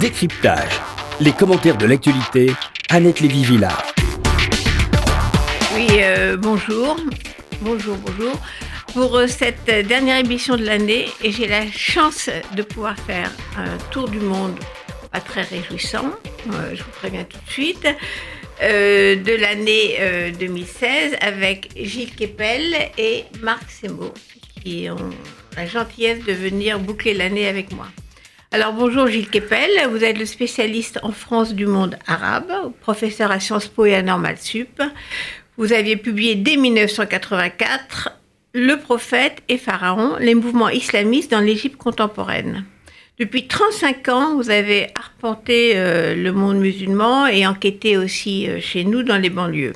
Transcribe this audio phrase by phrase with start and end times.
[0.00, 0.80] Décryptage.
[1.20, 2.52] Les commentaires de l'actualité,
[2.88, 3.84] Annette Lévy-Villard.
[5.74, 6.96] Oui, euh, bonjour.
[7.62, 8.32] Bonjour, bonjour.
[8.92, 13.76] Pour euh, cette dernière émission de l'année, et j'ai la chance de pouvoir faire un
[13.90, 14.56] tour du monde
[15.10, 16.12] pas très réjouissant,
[16.52, 17.88] euh, je vous préviens tout de suite,
[18.60, 24.12] de l'année 2016 avec Gilles Kepel et Marc Semo
[24.62, 25.10] qui ont
[25.56, 27.86] la gentillesse de venir boucler l'année avec moi.
[28.50, 33.40] Alors bonjour Gilles Kepel, vous êtes le spécialiste en France du monde arabe, professeur à
[33.40, 34.82] Sciences Po et à Normal Sup.
[35.58, 38.08] Vous aviez publié dès 1984
[38.54, 42.64] Le prophète et Pharaon, les mouvements islamistes dans l'Égypte contemporaine.
[43.18, 48.84] Depuis 35 ans, vous avez arpenté euh, le monde musulman et enquêté aussi euh, chez
[48.84, 49.74] nous dans les banlieues.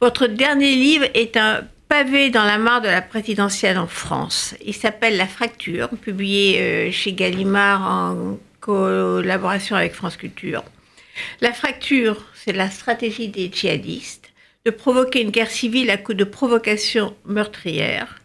[0.00, 4.54] Votre dernier livre est un pavé dans la mare de la présidentielle en France.
[4.64, 10.64] Il s'appelle La Fracture, publié euh, chez Gallimard en collaboration avec France Culture.
[11.40, 14.32] La fracture, c'est la stratégie des djihadistes
[14.64, 18.20] de provoquer une guerre civile à coup de provocations meurtrières.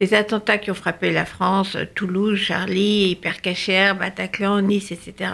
[0.00, 5.32] Les attentats qui ont frappé la France, Toulouse, Charlie, Hypercacher, Bataclan, Nice, etc.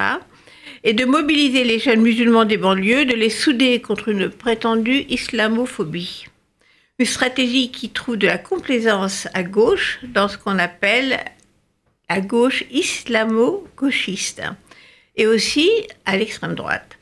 [0.83, 6.27] Et de mobiliser les jeunes musulmans des banlieues, de les souder contre une prétendue islamophobie.
[6.99, 11.19] Une stratégie qui trouve de la complaisance à gauche dans ce qu'on appelle
[12.09, 14.43] la gauche islamo-gauchiste
[15.15, 15.69] et aussi
[16.07, 16.97] à l'extrême droite.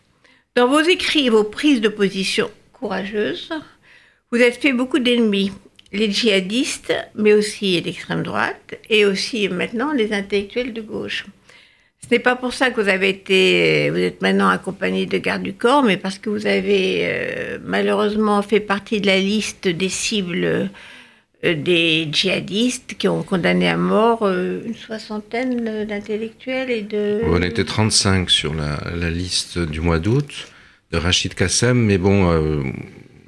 [0.57, 3.51] Dans vos écrits et vos prises de position courageuse.
[4.33, 5.53] Vous avez fait beaucoup d'ennemis,
[5.93, 11.25] les djihadistes, mais aussi l'extrême droite, et aussi maintenant les intellectuels de gauche.
[12.05, 15.43] Ce n'est pas pour ça que vous avez été, vous êtes maintenant accompagné de garde
[15.43, 19.89] du corps, mais parce que vous avez euh, malheureusement fait partie de la liste des
[19.89, 20.71] cibles
[21.45, 27.21] euh, des djihadistes qui ont condamné à mort euh, une soixantaine d'intellectuels et de...
[27.27, 30.49] On était 35 sur la, la liste du mois d'août.
[30.93, 32.63] Rachid Kassem, mais bon, euh,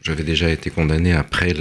[0.02, 1.52] j'avais déjà été condamné après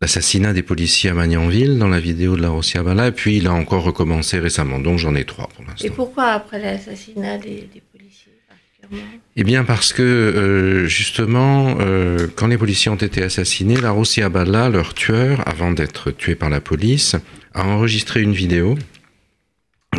[0.00, 3.46] l'assassinat des policiers à Magnanville dans la vidéo de la Rossia Bala, et puis il
[3.46, 5.86] a encore recommencé récemment, donc j'en ai trois pour l'instant.
[5.86, 12.48] Et pourquoi après l'assassinat des, policiers particulièrement Eh bien parce que euh, justement, euh, quand
[12.48, 16.60] les policiers ont été assassinés, la Rossia Bala, leur tueur, avant d'être tué par la
[16.60, 17.16] police,
[17.54, 18.76] a enregistré une vidéo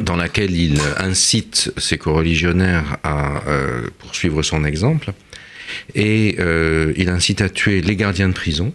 [0.02, 5.14] dans laquelle il incite ses coreligionnaires à euh, poursuivre son exemple.
[5.96, 6.38] Et
[6.96, 8.72] il incite à tuer les gardiens de prison.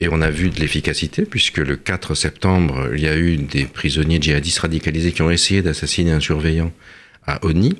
[0.00, 3.64] Et on a vu de l'efficacité, puisque le 4 septembre, il y a eu des
[3.64, 6.72] prisonniers djihadistes radicalisés qui ont essayé d'assassiner un surveillant
[7.26, 7.76] à Oni.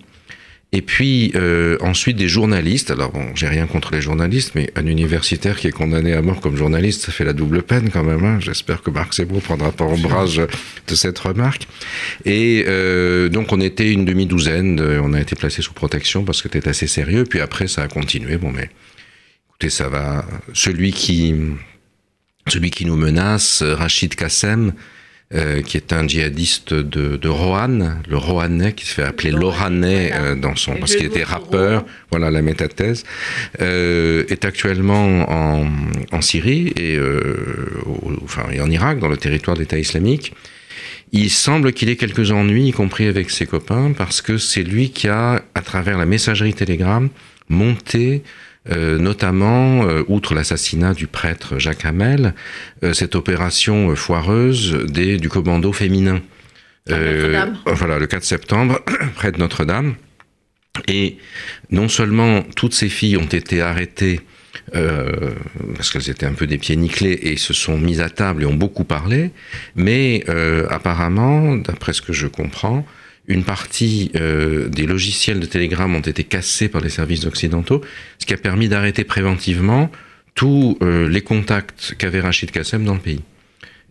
[0.72, 2.90] Et puis euh, ensuite des journalistes.
[2.90, 6.40] Alors bon, j'ai rien contre les journalistes, mais un universitaire qui est condamné à mort
[6.40, 8.24] comme journaliste, ça fait la double peine quand même.
[8.24, 8.40] Hein.
[8.40, 10.38] J'espère que Marc Sebro prendra pas ombrage
[10.86, 11.68] de cette remarque.
[12.24, 14.80] Et euh, donc on était une demi-douzaine.
[14.80, 17.24] On a été placé sous protection parce que c'était assez sérieux.
[17.24, 18.36] Puis après ça a continué.
[18.36, 18.68] Bon, mais
[19.50, 20.26] écoutez, ça va.
[20.52, 21.32] Celui qui
[22.48, 24.72] celui qui nous menace, Rachid Kassem,
[25.34, 30.12] euh, qui est un djihadiste de, de Rohan, le Rohanais, qui se fait appeler Loranais
[30.14, 33.02] euh, dans son, parce qu'il était rappeur, voilà la métathèse,
[33.60, 35.66] euh, est actuellement en,
[36.12, 36.96] en Syrie et,
[38.22, 40.32] enfin, et en Irak, dans le territoire d'État islamique.
[41.10, 44.90] Il semble qu'il ait quelques ennuis, y compris avec ses copains, parce que c'est lui
[44.90, 47.08] qui a, à travers la messagerie Telegram,
[47.48, 48.22] monté
[48.70, 52.34] euh, notamment, euh, outre l'assassinat du prêtre Jacques Hamel,
[52.82, 56.20] euh, cette opération foireuse des, du commando féminin.
[56.88, 58.80] voilà, le 4 septembre,
[59.14, 59.94] près de Notre-Dame.
[60.88, 61.16] Et
[61.70, 64.20] non seulement toutes ces filles ont été arrêtées
[64.72, 68.46] parce qu'elles étaient un peu des pieds nickelés et se sont mises à table et
[68.46, 69.30] ont beaucoup parlé,
[69.74, 70.24] mais
[70.68, 72.86] apparemment, d'après ce que je comprends,
[73.28, 77.80] une partie euh, des logiciels de Telegram ont été cassés par les services occidentaux,
[78.18, 79.90] ce qui a permis d'arrêter préventivement
[80.34, 83.22] tous euh, les contacts qu'avait Rachid Kassem dans le pays.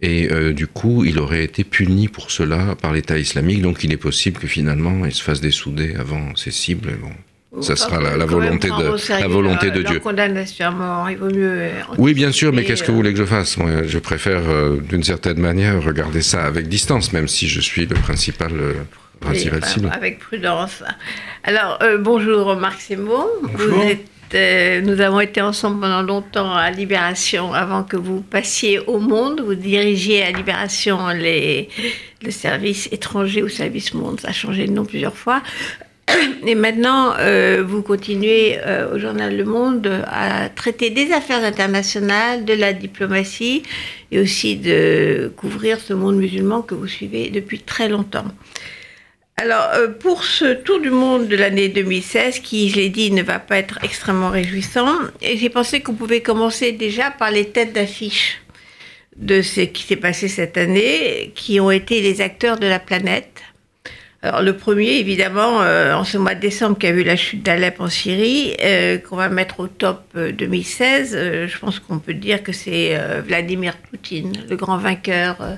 [0.01, 3.91] Et euh, du coup, il aurait été puni pour cela par l'État islamique, donc il
[3.91, 6.91] est possible que finalement il se fasse dessouder avant ses cibles.
[7.01, 7.61] Bon.
[7.61, 10.01] Ça sera la, volonté de la volonté de Dieu.
[10.03, 11.69] il vaut mieux.
[11.97, 13.57] Oui, bien sûr, mais qu'est-ce que vous voulez que je fasse?
[13.57, 14.41] Moi, je préfère,
[14.89, 18.51] d'une certaine manière, regarder ça avec distance, même si je suis le principal
[19.91, 20.83] avec prudence.
[21.43, 22.55] Alors, euh, bonjour.
[22.55, 28.79] Vous êtes, euh, nous avons été ensemble pendant longtemps à Libération avant que vous passiez
[28.79, 29.41] au Monde.
[29.41, 31.69] Vous dirigiez à Libération les,
[32.23, 34.19] le service étranger ou service Monde.
[34.19, 35.41] Ça a changé de nom plusieurs fois.
[36.45, 38.59] Et maintenant, euh, vous continuez
[38.93, 43.63] au journal Le Monde à traiter des affaires internationales, de la diplomatie
[44.11, 48.25] et aussi de couvrir ce monde musulman que vous suivez depuis très longtemps.
[49.37, 53.21] Alors, euh, pour ce tour du monde de l'année 2016, qui, je l'ai dit, ne
[53.21, 58.41] va pas être extrêmement réjouissant, j'ai pensé qu'on pouvait commencer déjà par les têtes d'affiche
[59.17, 63.41] de ce qui s'est passé cette année, qui ont été les acteurs de la planète.
[64.21, 67.43] Alors, le premier, évidemment, euh, en ce mois de décembre, qui a vu la chute
[67.43, 71.11] d'Alep en Syrie, euh, qu'on va mettre au top 2016,
[71.47, 72.97] je pense qu'on peut dire que c'est
[73.27, 75.57] Vladimir Poutine, le grand vainqueur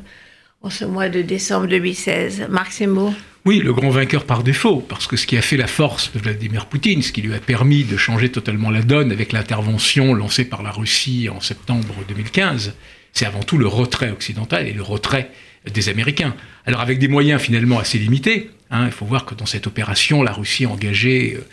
[0.64, 2.48] en ce mois de décembre 2016.
[2.50, 3.14] Marc Semo
[3.48, 6.20] oui, le grand vainqueur par défaut, parce que ce qui a fait la force de
[6.20, 10.44] Vladimir Poutine, ce qui lui a permis de changer totalement la donne avec l'intervention lancée
[10.44, 12.76] par la Russie en septembre 2015,
[13.14, 15.32] c'est avant tout le retrait occidental et le retrait
[15.74, 16.36] des Américains.
[16.66, 20.24] Alors avec des moyens finalement assez limités, hein, il faut voir que dans cette opération,
[20.24, 21.48] la Russie a engagé euh,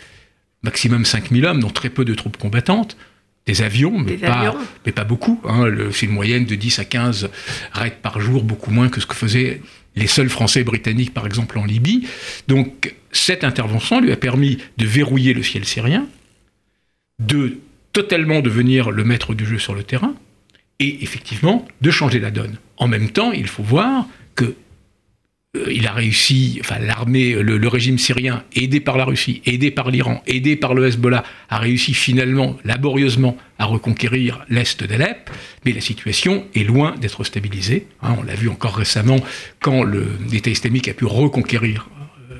[0.63, 2.97] maximum 5000 hommes, dont très peu de troupes combattantes,
[3.45, 4.53] des avions, mais, pas,
[4.85, 5.39] mais pas beaucoup.
[5.45, 5.67] Hein.
[5.93, 7.29] C'est une moyenne de 10 à 15
[7.71, 9.61] raids par jour, beaucoup moins que ce que faisaient
[9.95, 12.07] les seuls Français et Britanniques, par exemple, en Libye.
[12.47, 16.07] Donc, cette intervention lui a permis de verrouiller le ciel syrien,
[17.19, 17.57] de
[17.93, 20.15] totalement devenir le maître du jeu sur le terrain,
[20.79, 22.57] et effectivement de changer la donne.
[22.77, 24.55] En même temps, il faut voir que
[25.71, 30.21] il a réussi, enfin l'armée, le, régime syrien, aidé par la Russie, aidé par l'Iran,
[30.27, 35.29] aidé par le Hezbollah, a réussi finalement, laborieusement, à reconquérir l'est d'Alep,
[35.65, 37.87] mais la situation est loin d'être stabilisée.
[38.01, 38.15] Hein.
[38.19, 39.19] on l'a vu encore récemment
[39.59, 39.83] quand
[40.31, 41.89] l'État islamique a pu reconquérir
[42.31, 42.35] euh,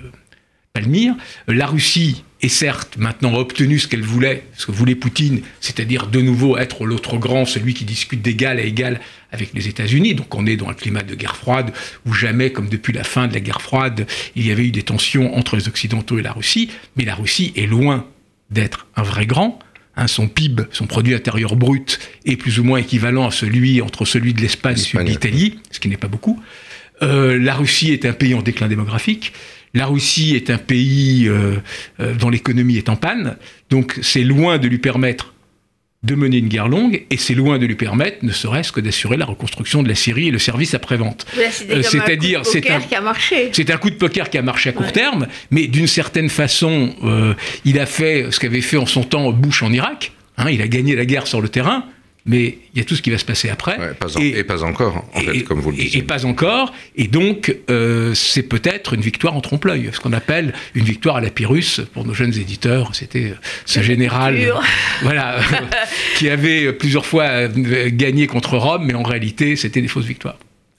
[0.73, 1.15] Palmyre.
[1.47, 6.21] La Russie est certes maintenant obtenu ce qu'elle voulait, ce que voulait Poutine, c'est-à-dire de
[6.21, 8.99] nouveau être l'autre grand, celui qui discute d'égal à égal
[9.31, 10.15] avec les États-Unis.
[10.15, 11.71] Donc on est dans un climat de guerre froide
[12.05, 14.05] où jamais, comme depuis la fin de la guerre froide,
[14.35, 16.69] il y avait eu des tensions entre les Occidentaux et la Russie.
[16.95, 18.05] Mais la Russie est loin
[18.49, 19.59] d'être un vrai grand.
[19.97, 24.03] Hein, son PIB, son produit intérieur brut, est plus ou moins équivalent à celui entre
[24.03, 26.41] celui de l'Espagne et celui de l'Italie, ce qui n'est pas beaucoup.
[27.01, 29.33] Euh, la Russie est un pays en déclin démographique.
[29.75, 31.57] La Russie est un pays euh,
[31.99, 33.37] euh, dont l'économie est en panne,
[33.69, 35.33] donc c'est loin de lui permettre
[36.03, 39.17] de mener une guerre longue, et c'est loin de lui permettre, ne serait-ce que d'assurer
[39.17, 41.25] la reconstruction de la Syrie et le service après-vente.
[41.35, 42.79] Euh, c'est-à-dire, c'est un,
[43.51, 46.95] c'est un coup de poker qui a marché à court terme, mais d'une certaine façon,
[47.65, 50.11] il a fait ce qu'avait fait en son temps Bush en Irak.
[50.37, 51.85] Hein, il a gagné la guerre sur le terrain,
[52.25, 53.77] mais il y a tout ce qui va se passer après.
[54.19, 55.99] et, pas encore, en fait, comme vous le disiez.
[55.99, 60.53] Et, pas encore, et donc euh, c'est peut-être une victoire en trompe-l'œil, ce qu'on appelle
[60.73, 62.89] une victoire à la Pyrrhus pour nos jeunes éditeurs.
[62.93, 63.35] C'était euh,
[63.65, 64.37] ce général,
[65.03, 65.37] voilà,
[66.17, 70.37] qui avait plusieurs fois euh, gagné contre Rome, mais en réalité c'était des fausses victoires.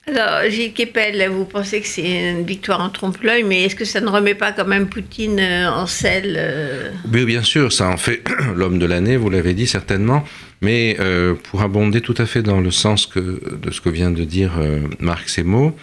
[0.08, 4.00] Alors, Gilles Kepel, vous pensez que c'est une victoire en trompe-l'œil, mais est-ce que ça
[4.00, 8.22] ne remet pas quand même Poutine en selle Oui, bien sûr, ça en fait
[8.54, 10.24] l'homme de l'année, vous l'avez dit certainement.
[10.62, 13.20] Mais euh, pour abonder tout à fait dans le sens que,
[13.56, 15.76] de ce que vient de dire euh, Marc Semo,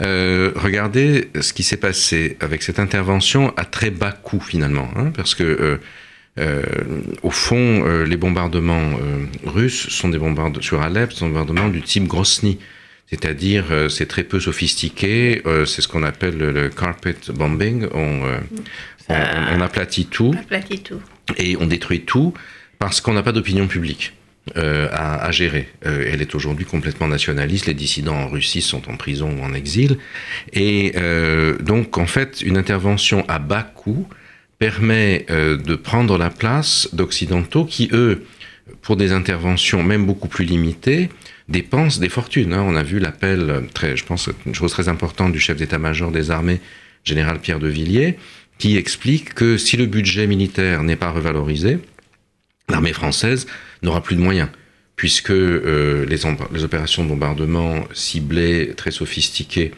[0.00, 5.10] euh, regardez ce qui s'est passé avec cette intervention à très bas coût finalement, hein,
[5.14, 5.78] parce que
[7.22, 8.90] au fond, les bombardements
[9.46, 12.58] russes sont des bombardements sur Alep, sont des bombardements du type Grosny.
[13.06, 18.20] C'est-à-dire, c'est très peu sophistiqué, c'est ce qu'on appelle le, carpet bombing, on,
[19.08, 21.00] on, aplatit tout, aplatit tout,
[21.38, 22.34] et on détruit tout
[22.78, 24.12] parce qu'on n'a pas d'opinion publique.
[24.56, 25.68] Euh, à, gérer.
[25.86, 27.66] Euh, elle est aujourd'hui complètement nationaliste.
[27.66, 29.98] Les dissidents en Russie sont en prison ou en exil.
[30.52, 34.06] Et euh, donc, en fait, une intervention à bas coût
[34.60, 38.24] permet de prendre la place d'Occidentaux qui, eux,
[38.82, 41.10] pour des interventions même beaucoup plus limitées,
[41.48, 42.54] dépensent des fortunes.
[42.54, 42.64] Hein.
[42.66, 46.60] On a vu l'appel, je pense, une chose très importante du chef d'état-major des armées,
[47.04, 48.16] général Pierre de Villiers,
[48.58, 51.78] qui explique que si le budget militaire n'est pas revalorisé,
[52.68, 53.46] l'armée française
[53.82, 54.48] n'aura plus de moyens,
[54.96, 56.26] puisque euh, les,
[56.64, 59.72] opérations de bombardement ciblées, très sophistiquées,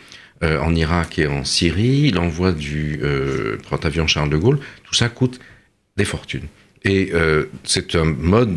[0.45, 5.09] euh, en Irak et en Syrie, l'envoi du euh, porte-avions Charles de Gaulle, tout ça
[5.09, 5.41] coûte
[5.97, 6.47] des fortunes.
[6.85, 8.57] Et euh, c'est un mode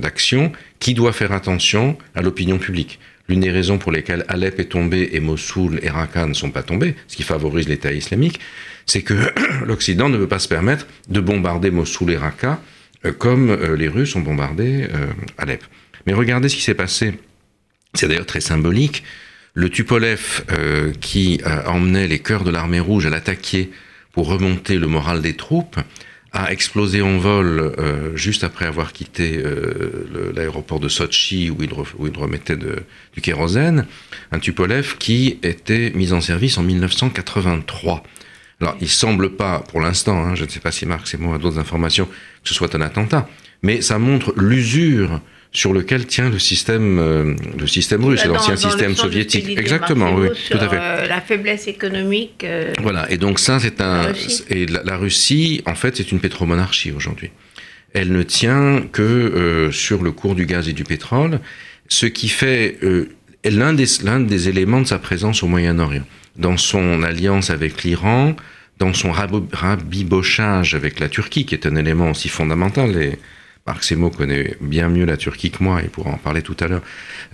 [0.00, 2.98] d'action de, qui doit faire attention à l'opinion publique.
[3.28, 6.64] L'une des raisons pour lesquelles Alep est tombé et Mossoul et Raqqa ne sont pas
[6.64, 8.40] tombés, ce qui favorise l'État islamique,
[8.84, 9.14] c'est que
[9.64, 12.60] l'Occident ne veut pas se permettre de bombarder Mossoul et Raqqa
[13.18, 15.64] comme euh, les Russes ont bombardé euh, Alep.
[16.06, 17.14] Mais regardez ce qui s'est passé.
[17.94, 19.04] C'est d'ailleurs très symbolique.
[19.54, 20.44] Le Tupolev
[21.00, 23.70] qui emmenait les cœurs de l'armée rouge à l'attaquer
[24.12, 25.80] pour remonter le moral des troupes
[26.32, 27.74] a explosé en vol
[28.14, 29.42] juste après avoir quitté
[30.36, 33.86] l'aéroport de Sochi où il remettait du kérosène.
[34.30, 38.04] Un Tupolev qui était mis en service en 1983.
[38.60, 41.36] Alors, il semble pas, pour l'instant, hein, je ne sais pas si Marc c'est moi
[41.36, 43.28] a d'autres informations, que ce soit un attentat,
[43.62, 45.20] mais ça montre l'usure
[45.52, 49.56] sur lequel tient le système, euh, le système russe, l'ancien système soviétique.
[49.56, 50.78] Exactement, oui, tout à fait.
[50.78, 52.44] Euh, la faiblesse économique.
[52.44, 54.12] Euh, voilà, et donc ça, c'est un.
[54.50, 57.30] Et la, Russie, en fait, c'est une pétromonarchie aujourd'hui.
[57.94, 61.40] Elle ne tient que sur le cours du gaz et du pétrole,
[61.88, 62.78] ce qui fait
[63.44, 66.04] l'un des, l'un des éléments de sa présence au Moyen-Orient.
[66.38, 68.34] Dans son alliance avec l'Iran,
[68.78, 72.96] dans son rabibochage avec la Turquie, qui est un élément aussi fondamental.
[72.96, 73.18] Et,
[73.68, 76.68] Marc Semo connaît bien mieux la Turquie que moi, il pourra en parler tout à
[76.68, 76.80] l'heure.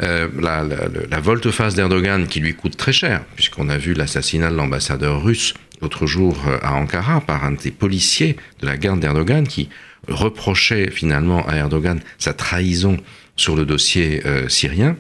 [0.02, 5.23] Euh, la, volte-face d'Erdogan qui lui coûte très cher, puisqu'on a vu l'assassinat de l'ambassadeur
[5.23, 9.68] russe l'autre jour euh, à Ankara par un des policiers de la garde d'Erdogan qui
[10.08, 12.96] reprochait finalement à Erdogan sa trahison
[13.37, 14.96] sur le dossier euh, syrien.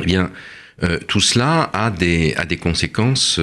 [0.00, 0.30] Eh bien,
[1.08, 3.40] tout cela a des, a des conséquences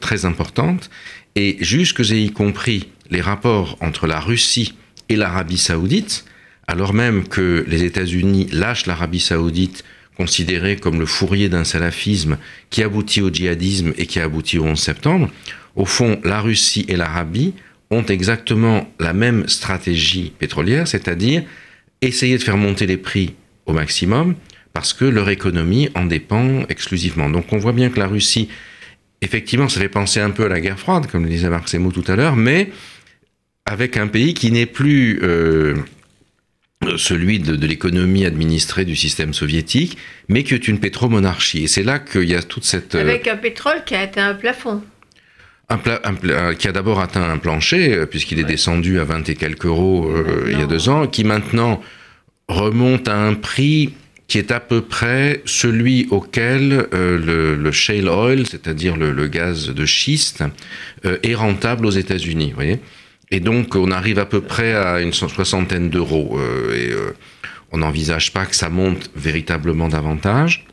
[0.00, 0.90] très importantes.
[1.36, 4.74] Et jusque et y compris les rapports entre la Russie
[5.08, 6.24] et l'Arabie saoudite,
[6.66, 9.84] alors même que les États-Unis lâchent l'Arabie saoudite
[10.16, 12.38] considérée comme le fourrier d'un salafisme
[12.70, 15.30] qui aboutit au djihadisme et qui a abouti au 11 septembre,
[15.74, 17.54] au fond, la Russie et l'Arabie
[17.90, 21.42] ont exactement la même stratégie pétrolière, c'est-à-dire
[22.00, 23.34] essayer de faire monter les prix
[23.66, 24.34] au maximum
[24.74, 27.30] parce que leur économie en dépend exclusivement.
[27.30, 28.48] Donc on voit bien que la Russie,
[29.22, 31.90] effectivement, ça fait penser un peu à la guerre froide, comme le disait Marc Semo
[31.90, 32.70] tout à l'heure, mais
[33.64, 35.74] avec un pays qui n'est plus euh,
[36.96, 39.96] celui de, l'économie administrée du système soviétique,
[40.28, 41.64] mais qui est une pétromonarchie.
[41.64, 42.94] Et c'est là qu'il y a toute cette...
[42.94, 44.82] Euh, Avec un pétrole qui a atteint un plafond.
[45.70, 49.64] Un qui a d'abord atteint un plancher, euh, puisqu'il est descendu à 20 et quelques
[49.64, 51.80] euros euh, il y a deux ans, qui maintenant
[52.48, 53.94] remonte à un prix
[54.26, 60.42] qui est à peu près celui auquel le, shale oil, c'est-à-dire le, gaz de schiste,
[61.04, 62.52] est rentable aux États-Unis.
[62.54, 62.80] Voyez
[63.30, 66.38] et donc, on arrive à peu près à une soixantaine d'euros.
[66.38, 67.16] Euh, et euh,
[67.72, 70.66] on n'envisage pas que ça monte véritablement davantage,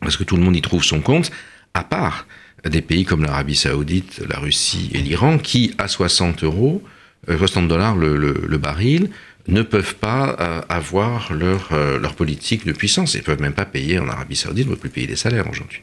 [0.00, 1.30] parce que tout le monde y trouve son compte,
[1.74, 2.26] à part
[2.64, 6.82] des pays comme l'Arabie Saoudite, la Russie et l'Iran, qui, à 60 euros,
[7.28, 9.10] 60 euh, dollars le, baril,
[9.48, 10.24] ne peuvent pas
[10.68, 13.14] avoir leur, leur politique de puissance.
[13.14, 15.16] Ils ne peuvent même pas payer en Arabie Saoudite, ils ne peuvent plus payer des
[15.16, 15.82] salaires aujourd'hui.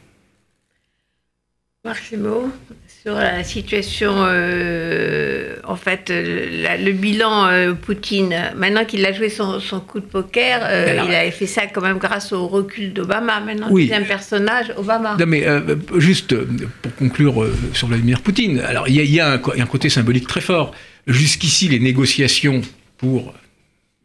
[1.86, 2.14] Marc
[3.02, 9.62] sur la situation, euh, en fait, le, bilan euh, Poutine, maintenant qu'il a joué son,
[9.88, 13.40] coup de poker, euh, il avait fait ça quand même grâce au recul d'Obama.
[13.40, 13.84] Maintenant, oui.
[13.84, 15.16] deuxième personnage, Obama.
[15.18, 15.48] Non, mais
[15.96, 16.36] juste
[16.82, 20.74] pour conclure sur Vladimir Poutine, alors il y, a, un, un côté symbolique très fort.
[21.08, 22.60] Jusqu'ici, les négociations
[22.98, 23.34] pour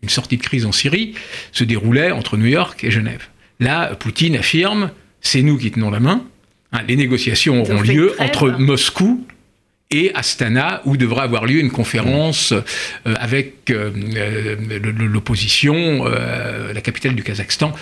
[0.04, 1.14] une sortie de crise en Syrie
[1.52, 3.24] se déroulaient entre New York et Genève.
[3.58, 6.24] Là, Poutine affirme c'est nous qui tenons la main
[6.74, 9.24] Hein, les négociations auront lieu entre Moscou
[9.92, 14.56] et Astana, où devra avoir lieu une conférence euh, avec euh, euh,
[15.06, 17.72] l'opposition, la capitale du Kazakhstan,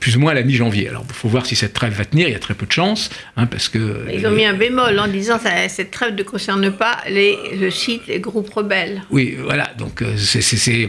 [0.00, 0.88] plus ou moins à la mi-janvier.
[0.88, 2.28] Alors, il faut voir si cette trêve va tenir.
[2.28, 4.06] Il y a très peu de chance, hein, parce que.
[4.12, 7.68] Ils ont mis un bémol en disant que cette trêve ne concerne pas les, je
[7.68, 9.02] cite, les groupes rebelles.
[9.10, 9.70] Oui, voilà.
[9.76, 10.88] Donc, c'est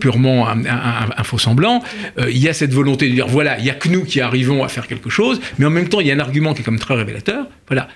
[0.00, 1.82] purement un, faux semblant.
[2.18, 4.64] il y a cette volonté de dire voilà, il n'y a que nous qui arrivons
[4.64, 6.64] à faire quelque chose, mais en même temps, il y a un argument qui est
[6.64, 7.46] comme très révélateur.
[7.68, 7.88] Voilà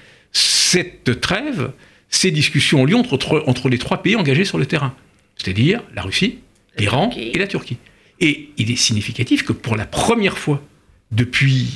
[0.68, 1.72] cette trêve,
[2.10, 4.94] ces discussions ont lieu entre, entre les trois pays engagés sur le terrain,
[5.36, 6.38] c'est-à-dire la Russie,
[6.78, 7.78] l'Iran et la Turquie.
[8.20, 10.62] Et il est significatif que pour la première fois
[11.10, 11.66] depuis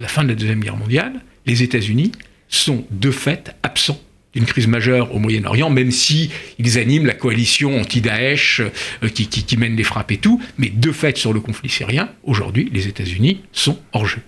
[0.00, 2.12] la fin de la Deuxième Guerre mondiale, les États-Unis
[2.48, 4.00] sont de fait absents
[4.32, 9.56] d'une crise majeure au Moyen-Orient, même si ils animent la coalition anti-Daesh euh, qui, qui,
[9.56, 13.42] mène les frappes et tout, mais de fait sur le conflit syrien, aujourd'hui, les États-Unis
[13.52, 14.20] sont hors jeu.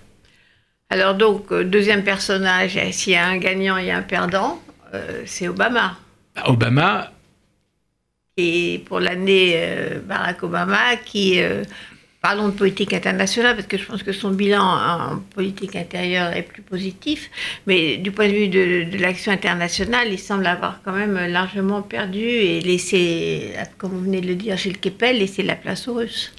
[0.89, 4.61] Alors donc, euh, deuxième personnage, s'il y a un gagnant et un perdant,
[4.93, 5.97] euh, c'est Obama.
[6.45, 7.11] Obama.
[8.37, 9.59] Et pour l'année,
[10.07, 11.41] Barack Obama, qui
[12.19, 16.41] Parlons de politique internationale, parce que je pense que son bilan en politique intérieure est
[16.41, 17.29] plus positif,
[17.67, 22.19] mais du point de vue de, l'action internationale, il semble avoir quand même largement perdu
[22.19, 26.33] et laissé, comme vous venez de le dire, Gilles Kepel, laissé la place aux Russes.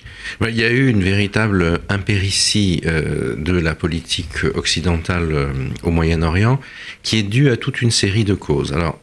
[0.46, 5.52] Il y a eu une véritable impéritie euh, de la politique occidentale euh,
[5.84, 6.60] au Moyen-Orient
[7.04, 8.72] qui est due à toute une série de causes.
[8.72, 8.98] Alors,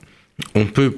[0.55, 0.97] on peut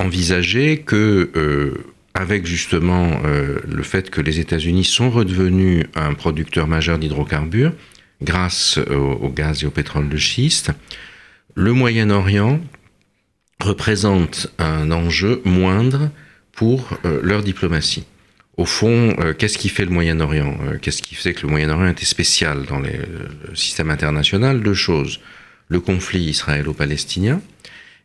[0.00, 1.74] envisager que euh,
[2.14, 7.72] avec justement euh, le fait que les États-Unis sont redevenus un producteur majeur d'hydrocarbures
[8.22, 10.72] grâce au, gaz et au pétrole de schiste,
[11.54, 12.60] le Moyen-Orient
[13.62, 16.10] représente un enjeu moindre
[16.52, 18.04] pour euh, leur diplomatie.
[18.58, 20.58] Au fond, qu'est-ce qui fait le Moyen-Orient?
[20.82, 22.90] Qu'est-ce qui fait que le Moyen-Orient était spécial dans le
[23.54, 24.60] système international?
[24.60, 25.20] Deux choses.
[25.68, 27.40] Le conflit israélo-palestinien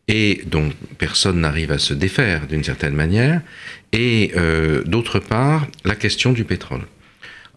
[0.07, 3.41] et dont personne n'arrive à se défaire d'une certaine manière,
[3.91, 6.83] et euh, d'autre part la question du pétrole.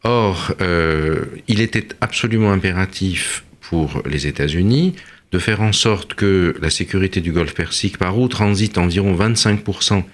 [0.04, 4.94] Or, euh, il était absolument impératif pour les États-Unis
[5.32, 10.04] de faire en sorte que la sécurité du Golfe Persique, par où transite environ 25%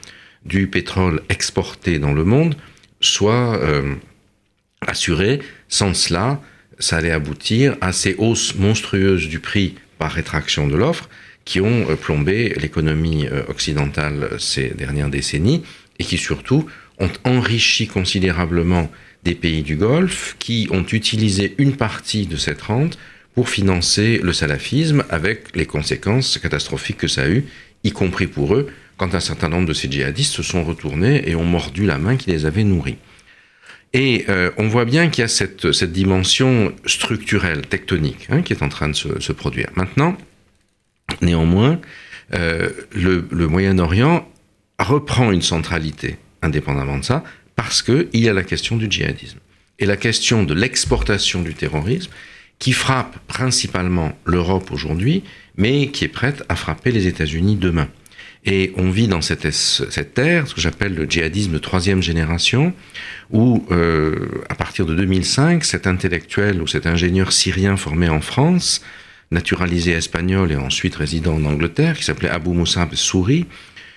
[0.44, 2.56] du pétrole exporté dans le monde,
[3.00, 3.94] soit euh,
[4.80, 5.40] assurée.
[5.68, 6.40] Sans cela,
[6.78, 11.08] ça allait aboutir à ces hausses monstrueuses du prix par rétraction de l'offre
[11.44, 15.62] qui ont euh, plombé l'économie euh, occidentale ces dernières décennies
[15.98, 16.66] et qui surtout
[16.98, 18.90] ont enrichi considérablement
[19.24, 22.98] des pays du Golfe qui ont utilisé une partie de cette rente
[23.34, 27.44] pour financer le salafisme avec les conséquences catastrophiques que ça a eu,
[27.82, 31.34] y compris pour eux, quand un certain nombre de ces djihadistes se sont retournés et
[31.34, 32.96] ont mordu la main qui les avait nourris.
[33.92, 38.62] Et euh, on voit bien qu'il y a cette, dimension structurelle, tectonique, hein, qui est
[38.62, 39.70] en train de se, se produire.
[39.74, 40.16] Maintenant,
[41.20, 41.80] néanmoins,
[42.34, 44.28] euh, le, Moyen-Orient
[44.78, 47.24] reprend une centralité, indépendamment de ça,
[47.56, 49.38] parce qu'il y a la question du djihadisme
[49.78, 52.10] et la question de l'exportation du terrorisme
[52.58, 55.24] qui frappe principalement l'Europe aujourd'hui,
[55.56, 57.88] mais qui est prête à frapper les États-Unis demain.
[58.46, 62.74] Et on vit dans cette, cette ce que j'appelle le djihadisme de troisième génération,
[63.30, 68.82] où euh, à partir de 2005, cet intellectuel ou cet ingénieur syrien formé en France,
[69.30, 73.46] naturalisé espagnol et ensuite résident en Angleterre, qui s'appelait Abu Musab Souri,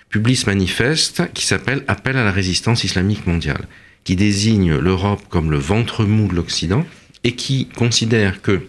[0.10, 3.68] publie ce manifeste qui s'appelle Appel à la résistance islamique mondiale,
[4.04, 6.86] qui désigne l'Europe comme le ventre mou de l'Occident
[7.24, 8.62] et qui considère que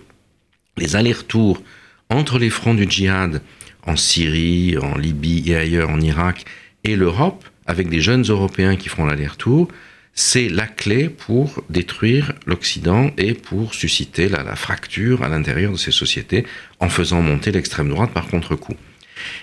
[0.77, 1.63] les allers-retours
[2.11, 3.43] entre les fronts du djihad
[3.87, 6.45] en Syrie, en Libye et ailleurs, en Irak,
[6.85, 9.69] et l'Europe, avec des jeunes Européens qui feront l'aller-retour,
[10.19, 15.93] c'est la clé pour détruire l'Occident et pour susciter la, fracture à l'intérieur de ces
[15.93, 16.45] sociétés
[16.81, 18.75] en faisant monter l'extrême droite par contre-coup.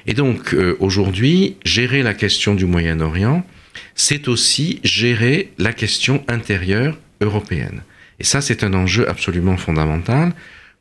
[0.05, 3.45] Et donc euh, aujourd'hui, gérer la question du Moyen-Orient,
[3.95, 7.83] c'est aussi gérer la question intérieure européenne.
[8.19, 10.33] Et ça, c'est un enjeu absolument fondamental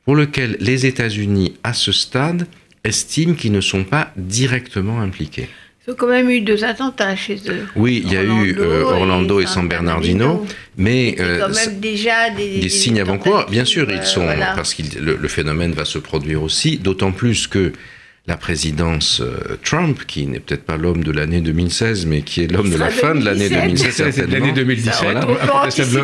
[0.04, 2.48] pour lequel les États-Unis, à ce stade,
[2.82, 5.48] estiment qu'ils ne sont pas directement impliqués.
[5.86, 7.66] Ils ont quand même eu deux attentats chez eux.
[7.76, 11.80] Oui, il y a Orlando eu euh, Orlando et, San Bernardino, mais euh, quand même
[11.80, 13.50] déjà des, des signes avant-coureurs.
[13.50, 14.54] Bien sûr, ils sont euh, voilà.
[14.54, 17.72] parce que le, le, phénomène va se produire aussi, d'autant plus que
[18.26, 22.46] la présidence euh, Trump, qui n'est peut-être pas l'homme de l'année 2016, mais qui est
[22.50, 24.94] l'homme de la fin de l'année 2016, C'est l'année 2017.
[25.02, 25.26] Voilà.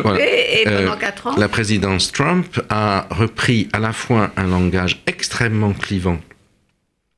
[0.03, 0.19] Voilà.
[0.23, 1.35] Et pendant 4 ans.
[1.37, 6.19] La présidence Trump a repris à la fois un langage extrêmement clivant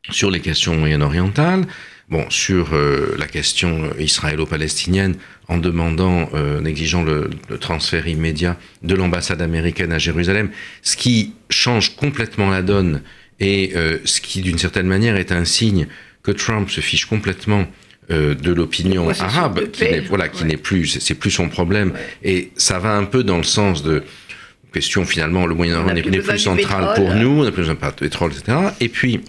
[0.10, 1.66] sur les questions moyen-orientales,
[2.14, 5.16] bon, sur euh, la question israélo-palestinienne,
[5.48, 10.50] en demandant, euh, en exigeant le, le, transfert immédiat de l'ambassade américaine à Jérusalem,
[10.84, 13.02] ce qui change complètement la donne
[13.40, 15.88] et euh, ce qui, d'une certaine manière, est un signe
[16.22, 17.66] que Trump se fiche complètement
[18.12, 20.50] euh, de l'opinion arabe, qui n'est voilà, qui ouais.
[20.50, 22.00] n'est plus, c'est plus son problème, ouais.
[22.24, 24.04] et ça va un peu dans le sens de
[24.74, 28.32] question finalement, le Moyen-Orient n'est plus central pour nous, on n'a plus besoin de pétrole,
[28.32, 28.58] etc.
[28.80, 29.22] Et puis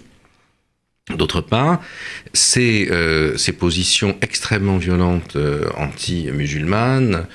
[1.13, 1.83] D'autre part,
[2.33, 7.27] ces, euh, ces, positions extrêmement violentes euh, anti-musulmanes,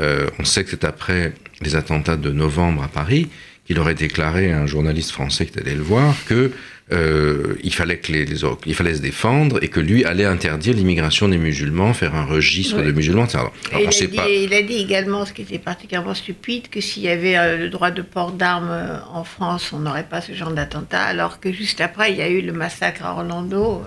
[0.00, 3.28] euh, on sait que c'est après les attentats de novembre à Paris
[3.66, 6.52] qu'il aurait déclaré à un journaliste français qui allé le voir que
[6.90, 10.74] euh, il fallait que les, les, il fallait se défendre et que lui allait interdire
[10.74, 12.86] l'immigration des musulmans, faire un registre oui.
[12.86, 13.38] de musulmans, etc.
[13.38, 14.28] Alors, il, a dit, pas...
[14.28, 17.68] il, a dit, également, ce qui était particulièrement stupide, que s'il y avait euh, le
[17.68, 21.52] droit de port d'armes euh, en France, on n'aurait pas ce genre d'attentat, alors que
[21.52, 23.82] juste après, il y a eu le massacre à Orlando.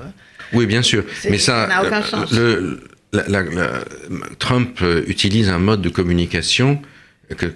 [0.54, 2.32] Oui, bien sûr, mais ça n'a aucun sens.
[2.32, 2.84] Le,
[3.14, 3.84] la, la, la,
[4.38, 6.80] Trump utilise un mode de communication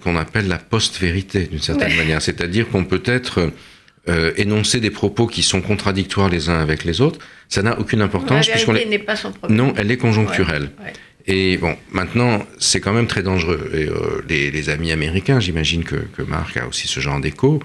[0.02, 1.98] qu'on appelle la post-vérité, d'une certaine ouais.
[1.98, 3.52] manière, c'est-à-dire qu'on peut être
[4.08, 8.02] euh, énoncer des propos qui sont contradictoires les uns avec les autres, ça n'a aucune
[8.02, 8.48] importance.
[8.48, 9.00] puisqu'on n'est les...
[9.00, 9.58] pas son problème.
[9.58, 10.70] Non, elle est conjoncturelle.
[10.80, 10.94] Ouais, ouais.
[11.28, 13.72] Et bon, maintenant, c'est quand même très dangereux.
[13.74, 17.60] Et, euh, les, les, amis américains, j'imagine que, que, Marc a aussi ce genre d'écho,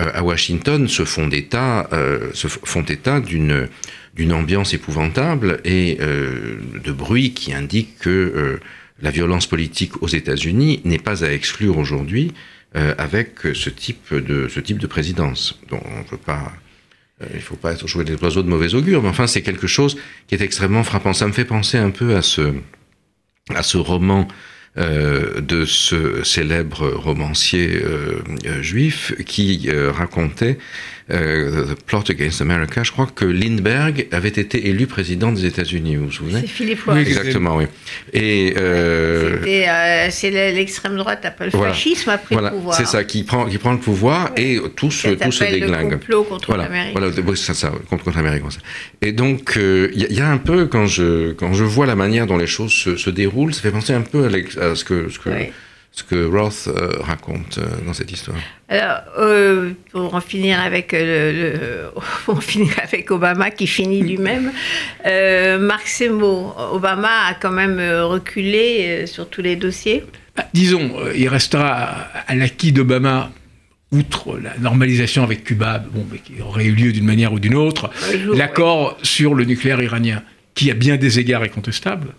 [0.00, 3.68] euh, à Washington se font état, euh, se font état d'une
[4.14, 8.60] d'une ambiance épouvantable et de bruit qui indique que
[9.00, 12.34] la violence politique aux États-Unis n'est pas à exclure aujourd'hui
[12.76, 15.58] euh, avec ce type de ce type de présidence.
[15.68, 16.52] Donc on peut pas
[17.22, 19.96] euh, il faut pas jouer des oiseaux de mauvais augure, mais enfin c'est quelque chose
[20.26, 21.12] qui est extrêmement frappant.
[21.12, 22.54] Ça me fait penser un peu à ce
[23.50, 24.28] à ce roman
[24.78, 28.22] euh, de ce célèbre romancier euh,
[28.62, 30.58] juif qui racontait
[31.08, 36.06] The Plot Against America, je crois que Lindbergh avait été élu président des États-Unis, vous
[36.06, 37.00] vous souvenez C'est Philippe Roy.
[37.00, 37.64] Exactement, oui.
[38.12, 38.54] Et
[40.10, 42.76] c'est l'extrême droite après le fascisme a pris voilà, le pouvoir.
[42.76, 45.92] C'est ça, qui prend, qui prend le pouvoir et tout se, tout se déglingue.
[45.92, 46.92] Le complot contre voilà, l'Amérique.
[46.92, 48.42] Voilà, c'est ça, contre, contre l'Amérique.
[49.00, 52.26] Et donc, il y, y, a un peu, quand je, quand je vois la manière
[52.26, 55.08] dont les choses se, se déroulent, ça fait penser un peu à, à ce que,
[55.08, 55.52] ce que, Oui.
[55.94, 58.38] Ce que Roth euh, raconte euh, dans cette histoire.
[58.68, 61.90] Alors, euh, pour en finir avec le, le-
[62.24, 64.52] pour en finir avec Obama qui finit lui-même,
[65.06, 70.02] euh, Marc Semo, Obama a quand même reculé euh, sur tous les dossiers.
[70.34, 73.30] Bah, disons, euh, il restera à, à l'acquis d'Obama,
[73.90, 77.54] outre la normalisation avec Cuba, bon, mais qui aurait eu lieu d'une manière ou d'une
[77.54, 77.90] autre,
[78.32, 80.22] l'accord sur le nucléaire iranien,
[80.54, 82.14] qui à bien des égards est contestable,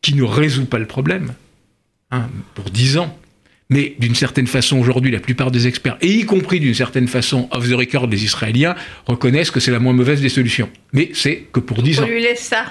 [0.00, 1.34] qui ne résout pas le problème,
[2.10, 3.16] hein, pour dix ans.
[3.70, 7.48] Mais d'une certaine façon, aujourd'hui, la plupart des experts, et y compris d'une certaine façon
[7.52, 8.74] off the record des Israéliens,
[9.06, 10.70] reconnaissent que c'est la moins mauvaise des solutions.
[10.94, 12.06] Mais c'est que pour dix On ans.
[12.06, 12.64] lui laisse ça,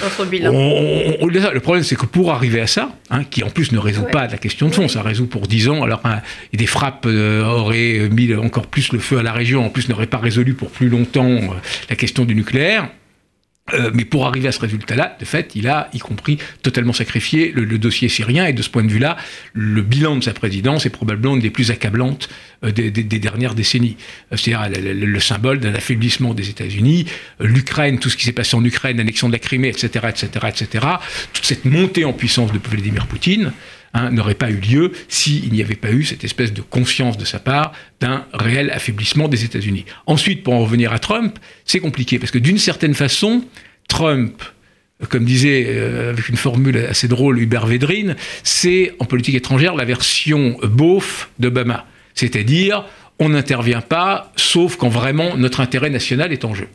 [0.00, 0.52] notre bilan.
[0.52, 3.72] On- on- on- le problème, c'est que pour arriver à ça, hein, qui en plus
[3.72, 4.10] ne résout Ouais.
[4.10, 6.20] pas la question de fond, ça résout pour 10 ans, alors hein,
[6.52, 10.06] des frappes euh, auraient mis encore plus le feu à la région, en plus n'auraient
[10.06, 11.46] pas résolu pour plus longtemps euh,
[11.88, 12.90] la question du nucléaire.
[13.72, 17.50] Euh, mais pour arriver à ce résultat-là, de fait, il a, y compris, totalement sacrifié
[17.50, 18.46] le, dossier syrien.
[18.46, 19.16] Et de ce point de vue-là,
[19.54, 22.28] le bilan de sa présidence est probablement une des plus accablantes
[22.62, 23.96] euh, des, dernières décennies.
[24.32, 27.06] Euh, C'est-à-dire le, le- le symbole d'un affaiblissement des États-Unis,
[27.40, 30.86] l'Ukraine, tout ce qui s'est passé en Ukraine, l'annexion de la Crimée, etc., etc., etc.
[31.32, 33.52] Toute cette montée en puissance de Vladimir Poutine
[33.94, 37.24] hein, n'aurait pas eu lieu s'il n'y avait pas eu cette espèce de conscience de
[37.24, 39.86] sa part d'un réel affaiblissement des États-Unis.
[40.06, 43.44] Ensuite, pour en revenir à Trump, c'est compliqué parce que d'une certaine façon,
[43.88, 44.42] Trump,
[45.02, 49.74] euh, comme disait euh, avec une formule assez drôle Hubert Védrine, c'est en politique étrangère
[49.74, 51.86] la version beauf d'Obama.
[52.14, 52.84] C'est-à-dire,
[53.18, 56.68] on n'intervient pas, sauf quand vraiment notre intérêt national est en jeu.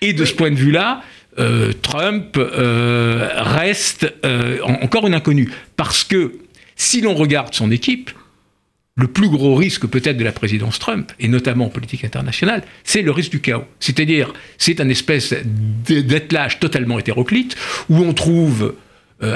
[0.00, 1.02] Et de ce point de vue-là,
[1.38, 5.50] euh, Trump euh, reste euh, en- encore une inconnue.
[5.76, 6.32] Parce que
[6.76, 8.10] si l'on regarde son équipe,
[8.96, 13.02] le plus gros risque peut-être de la présidence Trump, et notamment en politique internationale, c'est
[13.02, 13.64] le risque du chaos.
[13.80, 17.56] C'est-à-dire, c'est un espèce d- d'attelage totalement hétéroclite,
[17.90, 18.74] où on trouve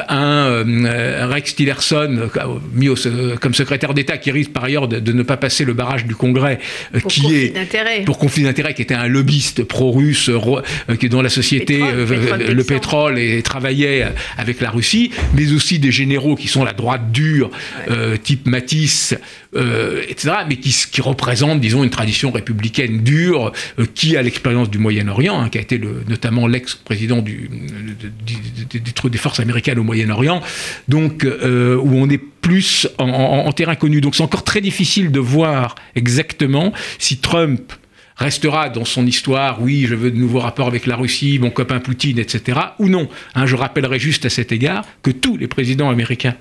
[0.08, 2.40] un, euh, Rex Tillerson euh,
[2.74, 5.64] mis au- euh, comme secrétaire d'État qui risque par ailleurs de, de ne pas passer
[5.64, 6.58] le barrage du Congrès,
[6.94, 8.02] euh, Pour qui conflit est d'intérêt.
[8.04, 11.28] pour conflit d'intérêt, qui était un lobbyiste pro-russe, euh, ro- euh, qui est dans la
[11.28, 15.92] société, Pétrole, euh, pétrole le pétrole et travaillait euh, avec la Russie, mais aussi des
[15.92, 17.50] généraux qui sont la droite dure,
[17.90, 19.14] euh, type Matisse,
[19.56, 24.78] euh, etc., mais qui, représentent, disons, une tradition républicaine dure, euh, qui a l'expérience du
[24.78, 30.42] Moyen-Orient, hein, qui a été notamment l'ex-président des forces américaines au Moyen-Orient,
[30.88, 34.00] donc euh, où on est plus en terrain connu.
[34.00, 37.72] Donc c'est encore très difficile de voir exactement si Trump
[38.18, 41.78] restera dans son histoire, oui, je veux de nouveaux rapports avec la Russie, mon copain
[41.78, 43.08] Poutine, etc., ou non.
[43.34, 46.34] Hein, je rappellerai juste à cet égard que tous les présidents américains,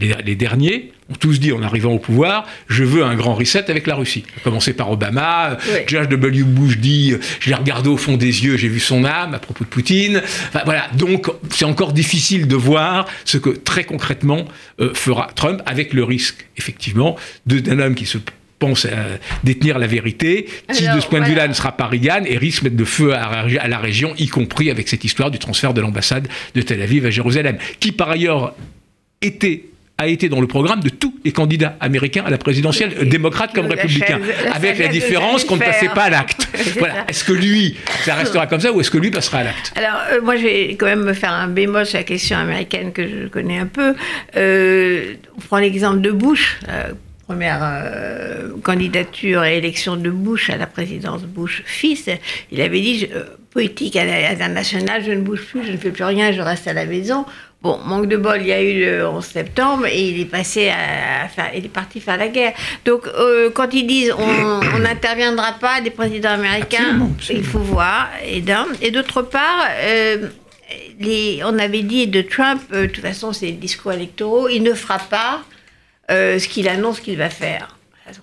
[0.00, 3.70] les, les derniers, ont tous dit en arrivant au pouvoir, je veux un grand reset
[3.70, 4.24] avec la Russie.
[4.36, 5.84] À commencer par Obama, Ouais.
[5.86, 6.42] George W.
[6.44, 9.64] Bush dit, je l'ai regardé au fond des yeux, j'ai vu son âme à propos
[9.64, 10.22] de Poutine.
[10.48, 14.44] Enfin, voilà, donc c'est encore difficile de voir ce que très concrètement
[14.80, 18.18] euh, fera Trump, avec le risque, effectivement, d'un homme qui se
[18.58, 18.90] pense à
[19.42, 22.36] détenir la vérité, qui Alors, de ce point de vue-là ne sera pas Reagan et
[22.36, 25.38] risque de mettre de feu à, à la région, y compris avec cette histoire du
[25.38, 28.54] transfert de l'ambassade de Tel Aviv à Jérusalem, qui par ailleurs
[29.22, 29.64] était
[30.00, 33.52] a été dans le programme de tous les candidats américains à la présidentielle, Et- démocrates
[33.54, 34.18] comme républicains,
[34.52, 36.48] avec la différence qu'on ne passait pas à l'acte.
[36.78, 37.04] Voilà.
[37.08, 39.72] Est-ce que lui, ça restera comme ça, ou est-ce que lui passera à l'acte?
[39.76, 42.92] Alors, euh, moi, je vais quand même me faire un bémol sur la question américaine
[42.92, 43.94] que je connais un peu.
[44.36, 46.88] Euh, on prend l'exemple de Bush, la
[47.26, 52.08] première euh, candidature et élection de Bush à la présidence Bush-fils.
[52.52, 56.04] Il avait dit je- euh, politique internationale, je ne bouge plus, je ne fais plus
[56.04, 57.24] rien, je reste à la maison.
[57.62, 60.70] Bon, manque de bol, il y a eu le 11 septembre et il est passé
[60.70, 62.54] à, faire, il est parti faire la guerre.
[62.86, 67.44] Donc, euh, quand ils disent on n'interviendra pas des présidents américains, Absolument, absolument.
[67.44, 68.08] il faut voir.
[68.24, 70.28] Et d'un, et d'autre part, euh,
[71.00, 74.72] les, on avait dit de Trump, euh, de toute façon, c'est discours électoraux, il ne
[74.72, 75.42] fera pas
[76.08, 77.76] ce qu'il annonce qu'il va faire.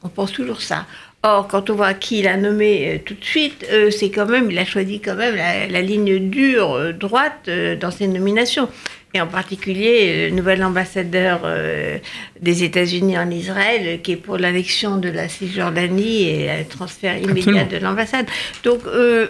[0.03, 0.85] On pense toujours ça.
[1.23, 4.27] Or, quand on voit qui il a nommé euh, tout de suite, euh, c'est quand
[4.27, 7.49] même, il a choisi quand même la, la ligne dure, euh, droite
[7.81, 8.69] dans ses nominations.
[9.13, 11.97] Et en particulier, le nouvel ambassadeur euh,
[12.41, 17.17] des États-Unis en Israël, euh, qui est pour l'annexion de la Cisjordanie et le transfert
[17.17, 17.67] immédiat Absolument.
[17.71, 18.25] de l'ambassade.
[18.63, 19.27] Donc, euh,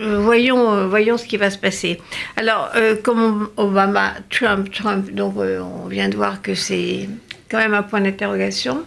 [0.00, 1.98] euh, voyons, euh, voyons ce qui va se passer.
[2.36, 7.08] Alors, euh, comme Obama, Trump, Trump, donc euh, on vient de voir que c'est
[7.50, 8.84] quand même un point d'interrogation,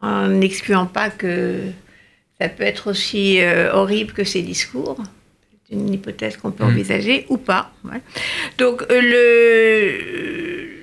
[0.00, 1.60] en n'excluant pas que
[2.40, 4.96] Ça peut être aussi euh, horrible que ses discours.
[5.68, 6.68] C'est une hypothèse qu'on peut Mm.
[6.68, 7.72] envisager ou pas.
[7.84, 8.00] ouais.
[8.56, 9.00] Donc, euh,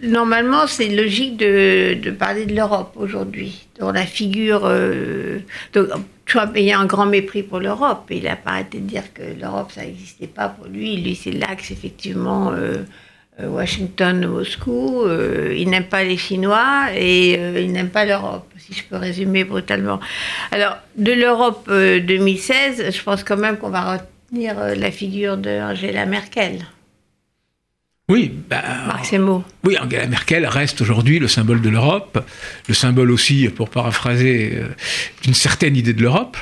[0.02, 4.62] le, normalement, c'est logique de, de parler de l'Europe aujourd'hui, dont la figure.
[4.65, 5.39] euh,
[5.74, 5.88] donc,
[6.28, 8.06] Trump ayait un grand mépris pour l'Europe.
[8.12, 10.98] Il n'a pas arrêté de dire que l'Europe, ça n'existait pas pour lui.
[10.98, 12.52] Lui, c'est l'axe, effectivement.
[12.52, 12.84] euh,
[13.41, 18.48] euh, Washington, Moscou, euh, il n'aime pas les Chinois et euh, il n'aime pas l'Europe,
[18.58, 20.00] si je peux résumer brutalement.
[20.52, 23.82] Alors, de l'Europe euh, 2016, je pense quand même qu'on va
[24.38, 26.65] euh, la figure d'Angela Merkel.
[28.08, 29.15] Oui, bah, Marc
[29.63, 32.24] oui, Angela Merkel reste aujourd'hui le symbole de l'Europe,
[32.67, 34.67] le symbole aussi, pour paraphraser, euh,
[35.24, 36.38] d'une certaine idée de l'Europe.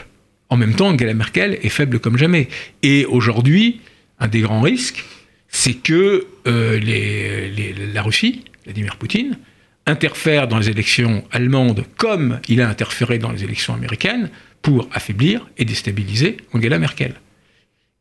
[0.49, 2.49] En même temps, Angela Merkel est faible comme jamais.
[2.81, 3.79] Et aujourd'hui,
[4.19, 5.05] un des grands risques,
[5.47, 9.37] c'est que euh, les- les- la Russie, Vladimir Poutine,
[9.85, 14.29] interfère dans les élections allemandes comme il a interféré dans les élections américaines
[14.61, 17.15] pour affaiblir et déstabiliser Angela Merkel.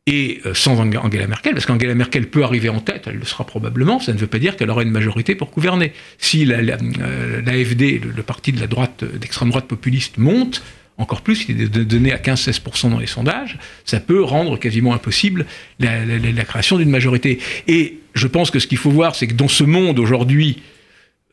[0.05, 3.25] Et euh, sans Ang- Angela Merkel, parce qu'Angela Merkel peut arriver en tête, elle le
[3.25, 5.93] sera probablement, ça ne veut pas dire qu'elle aura une majorité pour gouverner.
[6.17, 10.61] Si la- la- euh, l'AFD, le, parti de la droite, euh, d'extrême droite populiste, monte,
[10.97, 15.45] encore plus, il est donné à 15-16% dans les sondages, ça peut rendre quasiment impossible
[15.79, 17.39] la, création d'une majorité.
[17.67, 20.61] Et je pense que ce qu'il faut voir, c'est que dans ce monde aujourd'hui,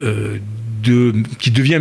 [0.01, 1.79] qui devient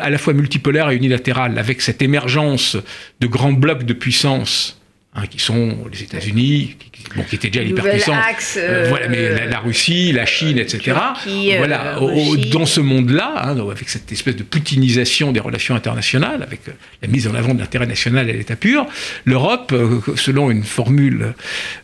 [0.00, 2.76] à la fois multipolaire et unilatéral, avec cette émergence
[3.20, 4.79] de grands blocs de puissance,
[5.14, 9.36] hein, qui sont les États-Unis, qui, bon, qui étaient déjà l'hyperpuissance, euh, voilà, mais euh,
[9.38, 10.78] la, la Russie, la Chine, etc.
[11.22, 12.50] Turquie, euh, voilà, au- Russie.
[12.50, 17.08] dans ce monde-là, hein, avec cette espèce de poutinisation des relations internationales, avec euh, la
[17.08, 18.86] mise en avant de l'intérêt national à l'état pur,
[19.24, 21.34] l'Europe, euh, selon une formule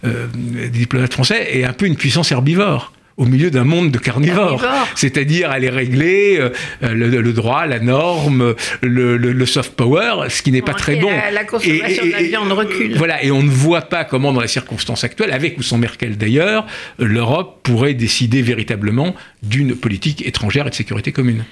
[0.04, 3.98] euh, des diplomates français, est un peu une puissance herbivore au milieu d'un monde de
[3.98, 4.60] carnivores.
[4.60, 4.88] Carnivore.
[4.94, 6.50] C'est-à-dire aller régler euh,
[6.82, 10.96] le, le droit, la norme, le, le- le soft power, ce qui n'est pas très
[10.96, 11.10] bon.
[11.10, 12.96] la- la consommation de la viande recule.
[12.96, 16.18] Voilà, et on ne voit pas comment, dans les circonstances actuelles, avec ou sans Merkel
[16.18, 16.66] d'ailleurs,
[16.98, 21.44] l'Europe pourrait décider véritablement d'une politique étrangère et de sécurité commune.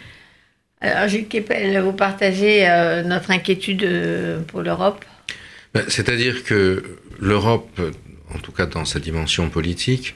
[0.83, 5.03] Alors, Gilles Kepel, vous partagez euh, notre inquiétude euh, pour l'Europe?
[5.73, 6.83] Ben, C'est-à-dire que
[7.21, 7.81] l'Europe,
[8.35, 10.15] en tout cas dans sa dimension politique,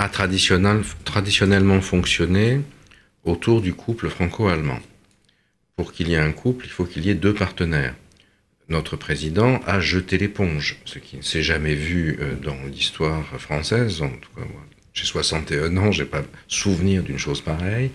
[0.00, 2.62] a traditionnel- traditionnellement fonctionné
[3.24, 4.80] autour du couple franco-allemand.
[5.76, 7.94] Pour qu'il y ait un couple, il faut qu'il y ait deux partenaires.
[8.70, 14.00] Notre président a jeté l'éponge, ce qui ne s'est jamais vu euh, dans l'histoire française.
[14.00, 14.46] En tout cas,
[14.94, 17.90] j'ai 61 ans, j'ai pas souvenir d'une chose pareille.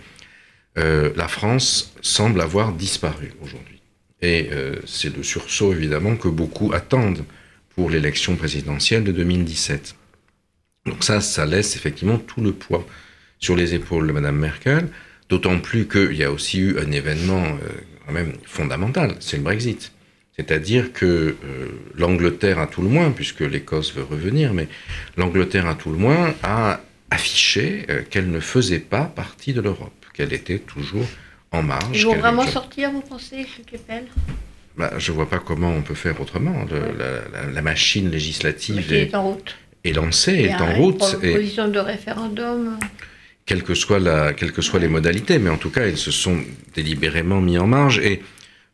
[0.78, 3.82] Euh, la France semble avoir disparu aujourd'hui.
[4.22, 7.26] Et euh, c'est le sursaut, évidemment, que beaucoup attendent
[7.76, 9.96] pour l'élection présidentielle de 2017.
[10.86, 12.86] Donc ça, ça laisse effectivement tout le poids
[13.40, 14.88] sur les épaules de Mme Merkel,
[15.30, 17.70] d'autant plus qu'il y a aussi eu un événement euh,
[18.06, 19.92] quand même fondamental, c'est le Brexit.
[20.38, 21.36] C'est-à-dire que euh,
[21.96, 24.68] l'Angleterre, à tout le moins, puisque l'Écosse veut revenir, mais
[25.18, 29.94] l'Angleterre, à tout le moins, a affiché euh, qu'elle ne faisait pas partie de l'Europe,
[30.14, 31.06] qu'elle était toujours
[31.52, 31.98] en marge.
[32.00, 34.06] Ils vont vraiment était- sortir, vous pensez, Kepel
[34.78, 36.66] bah, je vois pas comment on peut faire autrement.
[36.70, 40.70] Le- la, la- la machine législative qui est, est en route est lancée, est en
[40.72, 42.78] une route, et proposition de référendum.
[43.46, 46.12] quelles que soient, la, quelles que soient les modalités, mais en tout cas, ils se
[46.12, 46.38] sont
[46.74, 48.00] délibérément mis en marge.
[48.00, 48.22] Et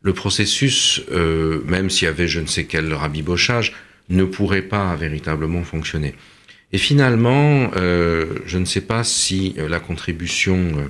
[0.02, 3.74] le processus, euh, même s'il y avait je ne sais quel rabibochage,
[4.10, 6.15] ne pourrait pas véritablement fonctionner.
[6.74, 10.89] Et finalement, euh, je ne sais pas si euh, la contribution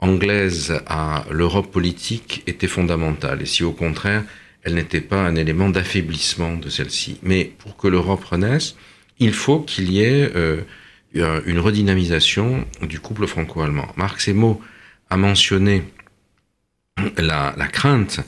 [0.00, 4.22] anglaise à l'Europe politique était fondamentale, et si au contraire,
[4.62, 7.18] elle n'était pas un élément d'affaiblissement de celle-ci.
[7.22, 8.74] Mais pour que l'Europe renaisse,
[9.18, 10.62] il faut qu'il y ait euh,
[11.16, 13.92] euh, une redynamisation du couple franco-allemand.
[13.96, 14.60] Marc Semo
[15.10, 15.84] a mentionné
[17.16, 18.20] la, la crainte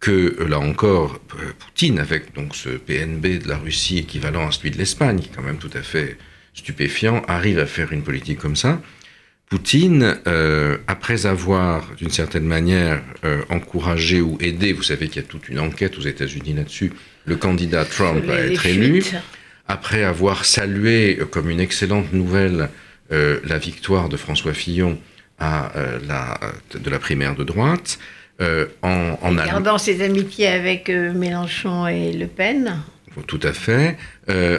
[0.00, 1.20] que, euh, là encore,
[1.58, 5.32] Poutine, avec donc ce PNB de la Russie équivalent à celui de l'Espagne, qui est
[5.34, 6.18] quand même tout à fait
[6.54, 8.80] stupéfiant, arrive à faire une politique comme ça.
[9.48, 15.24] Poutine, euh, après avoir, d'une certaine manière, euh, encouragé ou aidé, vous savez qu'il y
[15.24, 16.92] a toute une enquête aux États-Unis là-dessus,
[17.26, 19.04] le candidat Trump à être élu.
[19.68, 22.68] Après avoir salué euh, comme une excellente nouvelle
[23.12, 24.98] euh, la victoire de François Fillon
[25.38, 26.40] à euh, la,
[26.74, 27.98] de la primaire de droite,
[28.40, 29.46] euh, en, en Allemagne.
[29.46, 32.78] Gardant ses amitiés avec Mélenchon et Le Pen.
[33.26, 33.96] Tout à fait.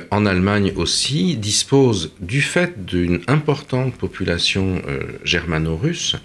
[0.09, 4.81] En Allemagne aussi, dispose du fait d'une importante population
[5.23, 6.15] germano-russe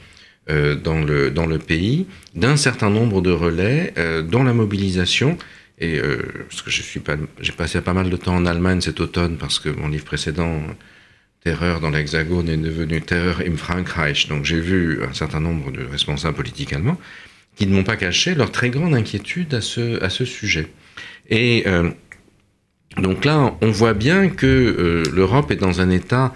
[0.48, 3.92] dans, le, dans le pays, d'un certain nombre de relais
[4.30, 5.36] dont la mobilisation,
[5.82, 7.00] et euh, parce que je suis
[7.40, 10.62] j'ai passé pas mal de temps en Allemagne cet automne parce que mon livre précédent,
[11.42, 14.28] Terreur dans l'Hexagone, est devenu Terreur im Frankreich.
[14.28, 16.98] Donc j'ai vu un certain nombre de responsables politiques allemands
[17.56, 20.68] qui ne m'ont pas caché leur très grande inquiétude à ce, sujet.
[21.28, 21.64] Et
[22.96, 26.32] donc là, on voit bien que l'Europe est dans un état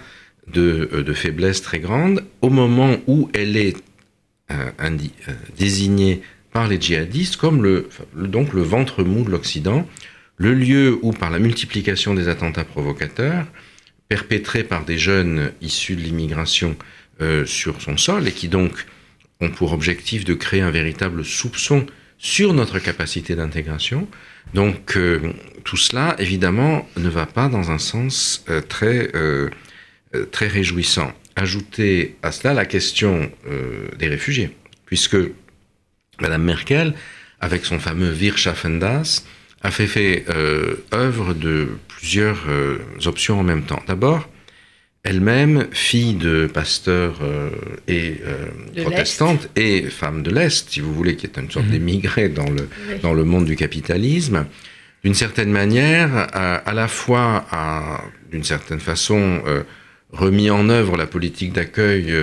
[0.47, 3.77] de, faiblesse très grande au moment où elle est
[5.57, 6.21] désignée
[6.57, 9.87] par les djihadistes comme le, donc le ventre mou de l'Occident,
[10.37, 13.45] le lieu où, par la multiplication des attentats provocateurs,
[14.09, 16.75] perpétrés par des jeunes issus de l'immigration
[17.21, 18.87] euh, sur son sol, et qui donc
[19.39, 21.85] ont pour objectif de créer un véritable soupçon
[22.17, 24.07] sur notre capacité d'intégration.
[24.55, 29.11] Donc euh, tout cela, évidemment, ne va pas dans un sens euh, très,
[30.31, 31.13] très réjouissant.
[31.35, 33.29] Ajoutez à cela la question
[33.99, 35.17] des réfugiés, puisque
[36.21, 36.93] Madame Merkel,
[37.39, 39.23] avec son fameux Wirtschaftendas,
[39.61, 43.81] a fait, fait euh, œuvre de plusieurs euh, options en même temps.
[43.87, 44.29] D'abord,
[45.03, 47.49] elle-même, fille de pasteur euh,
[47.87, 48.21] et
[48.81, 51.71] protestante et femme de l'Est, si vous voulez, qui est une sorte mhm.
[51.71, 52.67] d'émigrée dans le,
[53.01, 54.45] dans le monde du capitalisme,
[55.03, 57.45] d'une certaine manière, a, à la fois,
[58.31, 59.41] d'une certaine façon,
[60.11, 62.13] remis en œuvre la politique d'accueil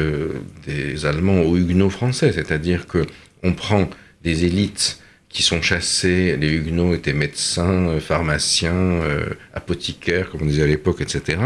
[0.67, 3.07] des Allemands aux Huguenots français, c'est-à-dire que
[3.45, 3.89] on prend
[4.25, 4.99] des élites
[5.35, 10.67] qui sont chassées, les Huguenots étaient médecins, euh, pharmaciens, euh, apothicaires, comme on disait à
[10.67, 11.39] l'époque, etc.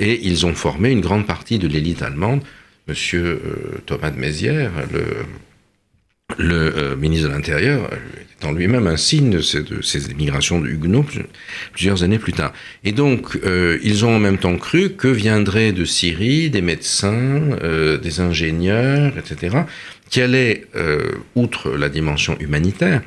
[0.00, 2.42] Et ils ont formé une grande partie de l'élite allemande.
[2.88, 4.72] Monsieur euh, Thomas de Mézières,
[6.38, 7.88] le, ministre de l'Intérieur,
[8.40, 11.06] est en lui-même un signe de ces, de ces émigrations de Huguenots
[11.72, 12.52] plusieurs années plus tard.
[12.82, 13.38] Et donc,
[13.82, 17.40] ils ont en même temps cru que viendraient de Syrie des médecins,
[18.00, 19.56] des ingénieurs, etc.,
[20.10, 20.66] qui allaient,
[21.34, 23.00] outre la dimension humanitaire,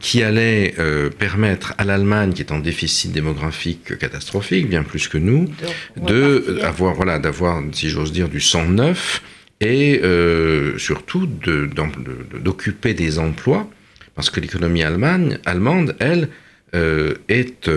[0.00, 5.18] qui allait euh, permettre à l'Allemagne, qui est en déficit démographique catastrophique, bien plus que
[5.18, 5.48] nous,
[5.96, 9.22] de avoir, voilà, d'avoir, si j'ose dire, du sang neuf
[9.60, 13.70] et euh, surtout d'occuper des emplois,
[14.16, 16.28] parce que l'économie allemande, elle,
[16.74, 17.70] euh, est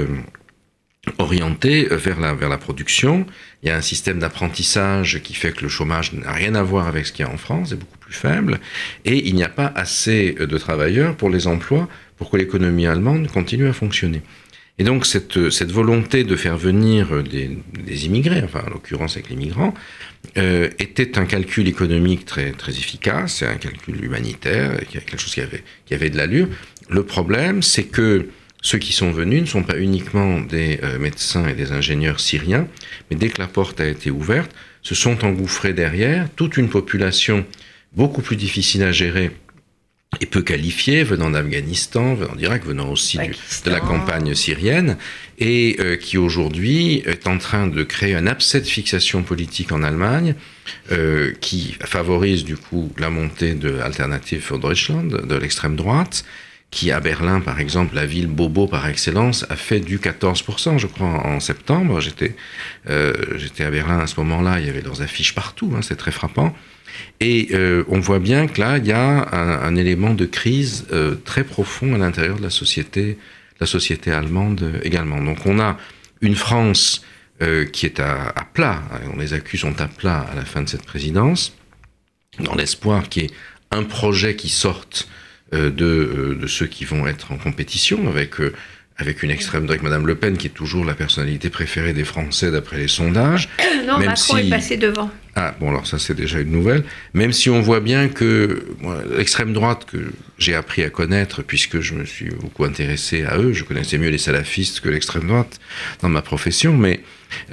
[1.19, 3.27] orientée vers la, vers la production.
[3.61, 6.87] Il y a un système d'apprentissage qui fait que le chômage n'a rien à voir
[6.87, 8.59] avec ce qu'il y a en France, c'est beaucoup faible,
[9.03, 11.87] et il n'y a pas assez de travailleurs pour les emplois
[12.17, 14.21] pour que l'économie allemande continue à fonctionner.
[14.77, 19.29] Et donc cette, cette volonté de faire venir des, des immigrés, enfin en l'occurrence avec
[19.29, 19.73] les migrants,
[20.37, 25.63] euh, était un calcul économique très, très efficace, un calcul humanitaire, quelque chose qui avait,
[25.85, 26.49] qui avait de l'allure.
[26.89, 28.27] Le problème, c'est que
[28.61, 32.67] ceux qui sont venus ne sont pas uniquement des euh, médecins et des ingénieurs syriens,
[33.09, 37.45] mais dès que la porte a été ouverte, se sont engouffrés derrière toute une population
[37.95, 39.31] beaucoup plus difficile à gérer
[40.21, 44.97] et peu qualifiés, venant d'Afghanistan, venant d'Irak, venant aussi de la campagne syrienne,
[45.39, 49.83] et euh, qui aujourd'hui est en train de créer un abcès de fixation politique en
[49.83, 50.35] Allemagne,
[50.91, 56.23] euh, qui favorise du coup la montée de Alternative für Deutschland, de l'extrême droite,
[56.75, 60.87] qui à Berlin, par exemple, la ville bobo par excellence, a fait du 14%, je
[60.87, 62.01] crois, en septembre.
[62.01, 62.35] J'étais
[62.89, 63.13] euh,
[63.59, 66.53] à Berlin à ce moment-là, il y avait leurs affiches partout, hein, c'est très frappant.
[67.21, 71.15] Et euh, on voit bien que là, il y a un, élément de crise euh,
[71.23, 73.17] très profond à l'intérieur de la société,
[73.61, 75.21] la société allemande euh, également.
[75.21, 75.77] Donc on a
[76.21, 77.03] une France
[77.73, 78.81] qui est à, plat,
[79.13, 81.53] on les accuse sont à plat à la fin de cette présidence,
[82.39, 83.31] dans l'espoir qu'il y ait
[83.71, 85.09] un projet qui sorte
[85.55, 88.39] de, de, ceux qui vont être en compétition avec
[88.97, 92.49] avec une extrême droite, Madame Le Pen, qui est toujours la personnalité préférée des Français
[92.49, 93.49] d'après les sondages.
[93.87, 95.11] non, Macron est passé devant.
[95.35, 96.85] Ah, bon, alors ça, c'est déjà une nouvelle.
[97.13, 98.65] Même si on voit bien que
[99.17, 99.97] l'extrême droite, que
[100.37, 104.09] j'ai appris à connaître, puisque je me suis beaucoup intéressé à eux, je connaissais mieux
[104.09, 105.59] les salafistes que l'extrême droite
[106.01, 107.01] dans ma profession, mais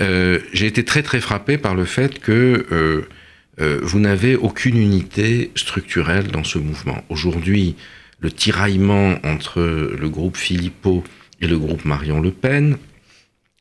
[0.00, 3.08] euh, j'ai été très, très frappé par le fait que euh,
[3.60, 7.04] euh, vous n'avez aucune unité structurelle dans ce mouvement.
[7.10, 7.76] Aujourd'hui,
[8.20, 11.04] le tiraillement entre le groupe Philippot
[11.40, 12.78] et le groupe Marion Le Pen,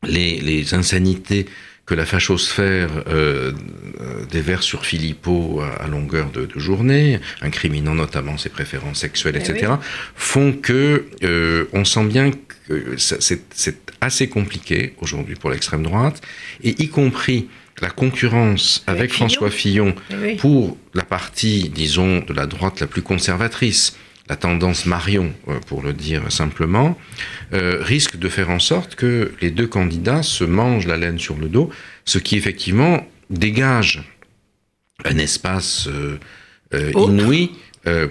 [0.04, 1.46] les, les insanités
[1.86, 3.52] que la fachosphère euh,
[4.00, 9.74] euh déverse sur Philippot à, longueur de, de, journée, incriminant notamment ses préférences sexuelles, etc.,
[9.74, 16.22] eh font que euh, on sent bien que c'est assez compliqué aujourd'hui pour l'extrême droite,
[16.64, 17.50] et y compris
[17.82, 19.96] la concurrence avec, François Fillon
[20.38, 23.98] pour la partie, disons, de la droite la plus conservatrice,
[24.30, 26.98] la tendance Marion, euh, pour le dire simplement,
[27.54, 31.36] euh, risque de faire en sorte que les deux candidats se mangent la laine sur
[31.36, 31.70] le dos,
[32.06, 34.04] ce qui effectivement dégage
[35.04, 36.18] un espace euh,
[36.96, 37.52] inouï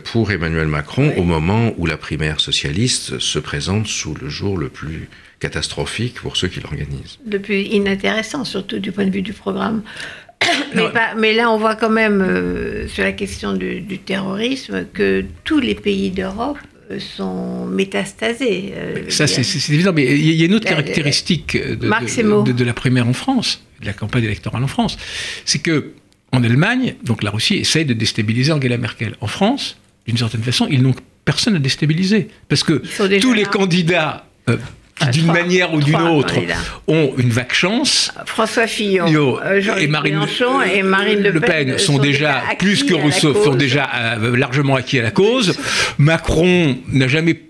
[0.02, 4.68] pour Emmanuel Macron au moment où la primaire socialiste se présente sous le jour le
[4.68, 5.08] plus
[5.40, 7.18] catastrophique pour ceux qui l'organisent.
[7.24, 9.82] Depuis inintéressant, surtout du point de vue du programme.
[11.16, 15.74] mais, là, on voit quand même, euh, sur la question du, terrorisme, que tous les
[15.74, 16.58] pays d'Europe
[16.98, 18.72] sont métastasés.
[19.08, 23.12] Ça, c'est évident, mais il y a une autre caractéristique de, de, la primaire en
[23.12, 24.96] France, de la campagne électorale en France,
[25.44, 25.92] c'est que
[26.32, 29.14] en Allemagne, donc la Russie essaye de déstabiliser Angela Merkel.
[29.20, 32.28] En France, d'une certaine façon, ils n'ont personne à déstabiliser.
[32.48, 32.82] Parce que
[33.20, 34.56] tous les candidats, euh,
[35.00, 36.34] ah, d'une manière ou d'une autre,
[36.86, 38.12] ont une vague chance.
[38.26, 43.34] François Fillon, euh, et Marine Mélenchon et Marine Le, Pen, sont, déjà, plus que Rousseau,
[43.44, 45.58] sont déjà euh, largement acquis à la cause.
[45.98, 47.40] Macron n'a jamais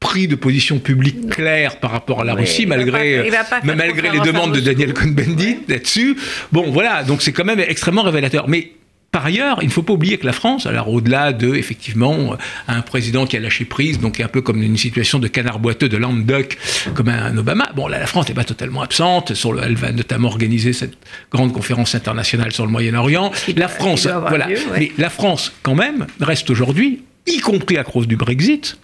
[0.00, 3.30] pris de position publique claire par rapport à la Russie, malgré,
[3.64, 6.16] malgré les demandes de Daniel Cohn-Bendit là-dessus.
[6.50, 8.48] Bon, voilà, donc c'est quand même extrêmement révélateur.
[8.48, 8.72] Mais
[9.12, 12.36] par ailleurs, il ne faut pas oublier que la France, alors au-delà de, effectivement,
[12.68, 15.88] un président qui a lâché prise, donc un peu comme une situation de canard boiteux,
[15.88, 16.58] de lame duck,
[16.94, 19.34] comme un Obama, bon, là, la France n'est pas totalement absente.
[19.34, 20.96] Sur le, elle va notamment organiser cette
[21.32, 23.32] grande conférence internationale sur le Moyen-Orient.
[23.56, 24.46] La France, voilà.
[24.74, 28.78] Mais la France, quand même, reste aujourd'hui, y compris à cause du Brexit,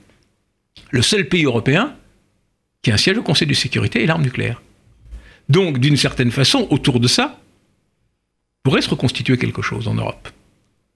[0.91, 1.95] le seul pays européen
[2.83, 4.61] qui a un siège au Conseil de sécurité et l'arme nucléaire.
[5.49, 7.39] Donc, d'une certaine façon, autour de ça,
[8.67, 10.29] pourrait se reconstituer quelque chose en Europe.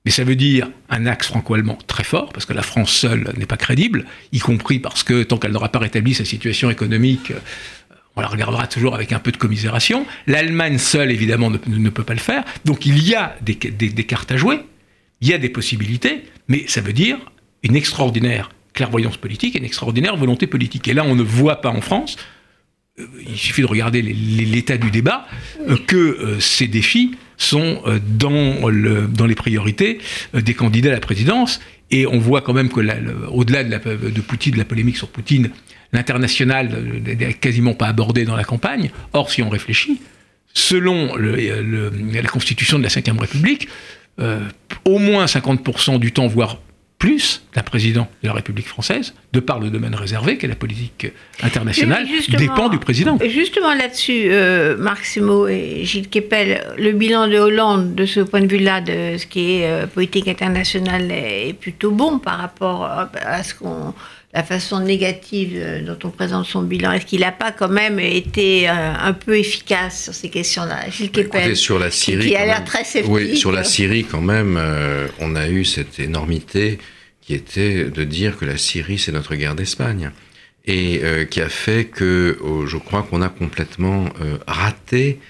[0.05, 3.47] Mais ça veut dire un axe franco-allemand très fort, parce que la France seule n'est
[3.47, 7.95] pas crédible, y compris parce que tant qu'elle n'aura pas rétabli sa situation économique, euh,
[8.17, 10.05] on la regardera toujours avec un peu de commisération.
[10.27, 12.43] L'Allemagne seule, évidemment, ne, peut pas le faire.
[12.65, 14.59] Donc il y a des, cartes à jouer,
[15.21, 17.19] il y a des possibilités, mais ça veut dire
[17.63, 20.89] une extraordinaire clairvoyance politique une extraordinaire volonté politique.
[20.89, 22.17] Et là, on ne voit pas en France,
[22.99, 25.29] euh, il suffit de regarder l'état du débat,
[25.69, 29.99] euh, que ces défis sont euh, dans, le, dans les priorités
[30.35, 31.61] euh, des candidats à la présidence.
[31.91, 32.81] Et on voit quand même que,
[33.29, 35.51] au-delà de, de Poutine, de la polémique sur Poutine,
[35.93, 36.69] l'international
[37.05, 38.91] n'est quasiment pas abordé dans la campagne.
[39.13, 40.01] Or, si on réfléchit,
[40.55, 43.69] selon la constitution de la Ve République,
[44.21, 44.41] euh,
[44.85, 46.59] au moins 50% du temps, voire
[47.01, 51.07] plus d'un président de la République française, de par le domaine réservé qu'est la politique
[51.43, 53.19] internationale, dépend du président.
[53.27, 58.43] Justement là-dessus, euh, Marc Simo et Gilles Kepel, le bilan de Hollande, de ce point
[58.43, 63.43] de vue-là, de ce qui est euh, politique internationale, est plutôt bon par rapport à
[63.43, 63.95] ce qu'on
[64.33, 67.99] la façon négative euh, dont on présente son bilan Est-ce qu'il n'a pas quand même
[67.99, 70.89] été un peu efficace sur ces questions-là?
[70.91, 73.13] Gilles Kepel, sur la Syrie, qui, a l'air très sceptique.
[73.13, 74.61] Oui, sur la Syrie quand même,
[75.19, 76.79] on a eu cette énormité
[77.31, 80.11] qui était de dire que la Syrie, c'est notre guerre d'Espagne.
[80.67, 85.21] Et euh, qui a fait que oh, je crois qu'on a complètement euh, raté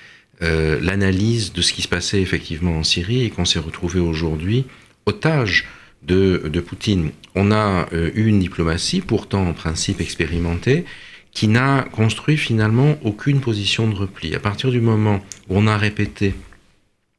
[0.43, 4.65] euh, l'analyse de ce qui se passait effectivement en Syrie et qu'on s'est retrouvé aujourd'hui
[5.07, 5.67] otage
[6.03, 7.11] de, de, Poutine.
[7.35, 10.85] On a eu une diplomatie, pourtant en principe expérimentée,
[11.33, 14.35] qui n'a construit finalement aucune position de repli.
[14.35, 16.35] À partir du moment où on a répété,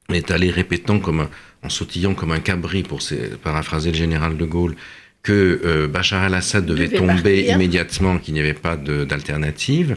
[0.09, 1.29] on est allé répétant comme un,
[1.63, 2.99] en sautillant comme un cabri, pour
[3.43, 4.75] paraphraser le général de Gaulle,
[5.23, 9.95] que euh, Bachar el-Assad devait, tomber immédiatement, qu'il n'y avait pas d'alternative.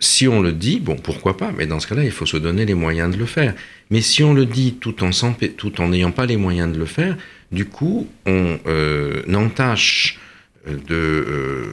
[0.00, 2.66] Si on le dit, bon, pourquoi pas, mais dans ce cas-là, il faut se donner
[2.66, 3.54] les moyens de le faire.
[3.90, 7.16] Mais si on le dit tout en n'ayant pas les moyens de le faire,
[7.52, 10.18] du coup, on euh, entache
[10.66, 11.68] euh,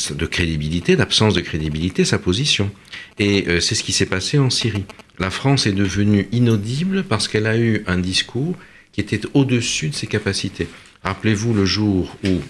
[0.00, 2.70] de, de crédibilité, d'absence de crédibilité, sa position.
[3.18, 4.84] Et c'est ce qui s'est passé en Syrie
[5.18, 8.56] la France est devenue inaudible parce qu'elle a eu un discours
[8.92, 10.68] qui était au-dessus de ses capacités.
[11.02, 12.40] Rappelez-vous le jour où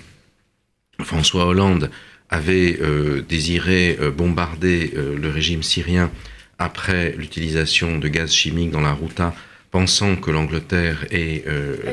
[1.02, 1.90] François Hollande
[2.30, 6.10] avait euh, désiré euh, bombarder euh, le régime syrien
[6.58, 9.34] après l'utilisation de gaz chimique dans la Routa,
[9.70, 11.44] pensant que l'Angleterre et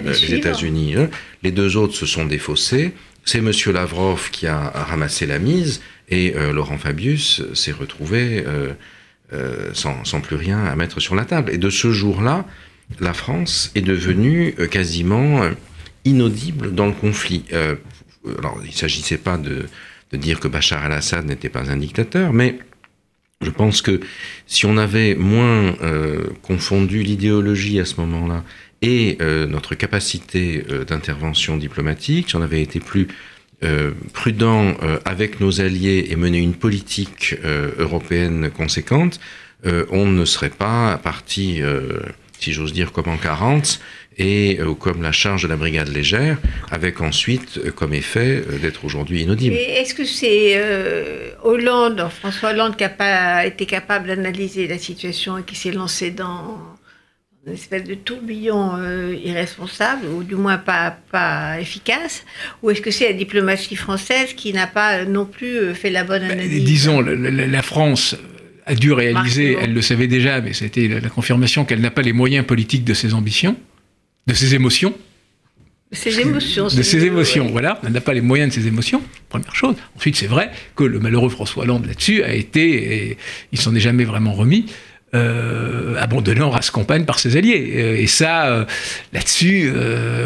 [0.04, 1.10] les États-Unis, hein,
[1.44, 2.94] les deux autres se sont défaussés.
[3.26, 3.52] C'est M.
[3.74, 8.46] Lavrov qui a ramassé la mise et Laurent Fabius s'est retrouvé
[9.34, 11.52] euh, sans, plus rien à mettre sur la table.
[11.52, 12.46] Et de ce jour-là,
[13.00, 15.52] la France est devenue euh, quasiment euh,
[16.06, 17.44] inaudible dans le conflit.
[17.52, 19.66] alors, il ne s'agissait pas de,
[20.14, 22.60] dire que Bachar el-Assad n'était pas un dictateur, mais
[23.42, 24.00] je pense que
[24.48, 25.76] si on avait moins
[26.42, 28.44] confondu l'idéologie à ce moment-là
[28.82, 33.08] et notre capacité d'intervention diplomatique, si on avait été plus
[33.64, 39.20] euh, prudent euh, avec nos alliés et mener une politique euh, européenne conséquente,
[39.90, 41.60] on ne serait pas parti,
[42.38, 43.80] si j'ose dire, comme en 40
[44.18, 46.38] et comme la charge de la brigade légère,
[46.72, 49.56] avec ensuite comme effet d'être aujourd'hui inaudible.
[49.56, 50.58] Est-ce que c'est
[51.44, 56.12] Hollande, François Hollande, qui n'a pas été capable d'analyser la situation et qui s'est lancé
[56.12, 56.76] dans
[57.46, 62.26] une espèce de tourbillon euh, irresponsable, ou du moins pas, pas efficace,
[62.64, 66.04] ou est-ce que c'est la diplomatie française qui n'a pas non plus euh, fait la
[66.04, 66.64] bonne bah, analyse?
[66.64, 68.16] Disons, la, France
[68.66, 72.14] a dû réaliser, elle le savait déjà, mais c'était la, confirmation qu'elle n'a pas les
[72.14, 73.56] moyens politiques de ses ambitions,
[74.28, 74.94] de ses émotions.
[75.92, 76.68] Ses émotions.
[76.68, 77.80] De ses émotions, voilà.
[77.84, 79.76] On n'a pas les moyens de ses émotions, première chose.
[79.96, 83.18] Ensuite, c'est vrai que le malheureux François Hollande là-dessus a été, et
[83.52, 84.66] il s'en est jamais vraiment remis,
[85.16, 87.74] euh, abandonné en race campagne par ses alliés.
[87.78, 88.66] Euh, et ça, euh,
[89.14, 89.72] là-dessus,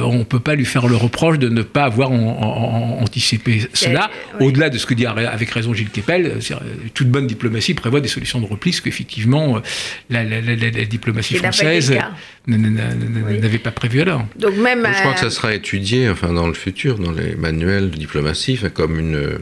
[0.01, 4.09] on ne peut pas lui faire le reproche de ne pas avoir anticipé cela,
[4.39, 6.39] au-delà de ce que dit avec raison Gilles Kepel,
[6.93, 9.61] toute bonne diplomatie prévoit des solutions de repli, ce qu'effectivement
[10.09, 10.25] la,
[10.85, 11.93] diplomatie française
[12.47, 14.25] n'avait pas prévu alors.
[14.37, 17.91] Donc même Je crois que ça sera étudié enfin, dans le futur, dans les manuels
[17.91, 19.39] de diplomatie, comme une,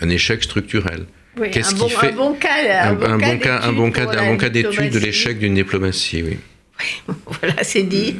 [0.00, 1.06] un échec structurel.
[1.50, 4.48] Qu'est-ce qui fait un bon cas, un, bon, cas, un bon cas, un bon cas
[4.48, 6.36] d'étude de l'échec d'une diplomatie, oui.
[7.26, 8.16] voilà, c'est dit.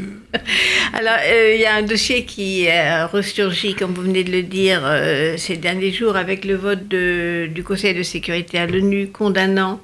[0.92, 4.42] Alors, euh, il y a un dossier qui a ressurgi, comme vous venez de le
[4.42, 9.08] dire, euh, ces derniers jours avec le vote de, du Conseil de sécurité à l'ONU
[9.08, 9.80] condamnant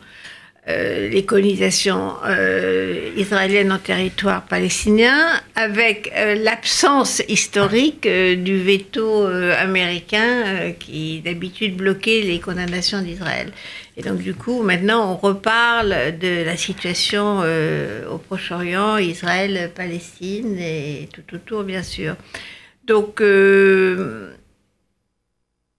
[0.70, 9.26] euh, les colonisations euh, israéliennes en territoire palestinien, avec euh, l'absence historique du veto
[9.58, 13.52] américain qui d'habitude bloquait les condamnations d'Israël.
[13.96, 17.42] Et donc du coup, maintenant, on reparle de la situation
[18.10, 22.16] au Proche-Orient, Israël, Palestine et tout autour, bien sûr.
[22.86, 23.20] Donc,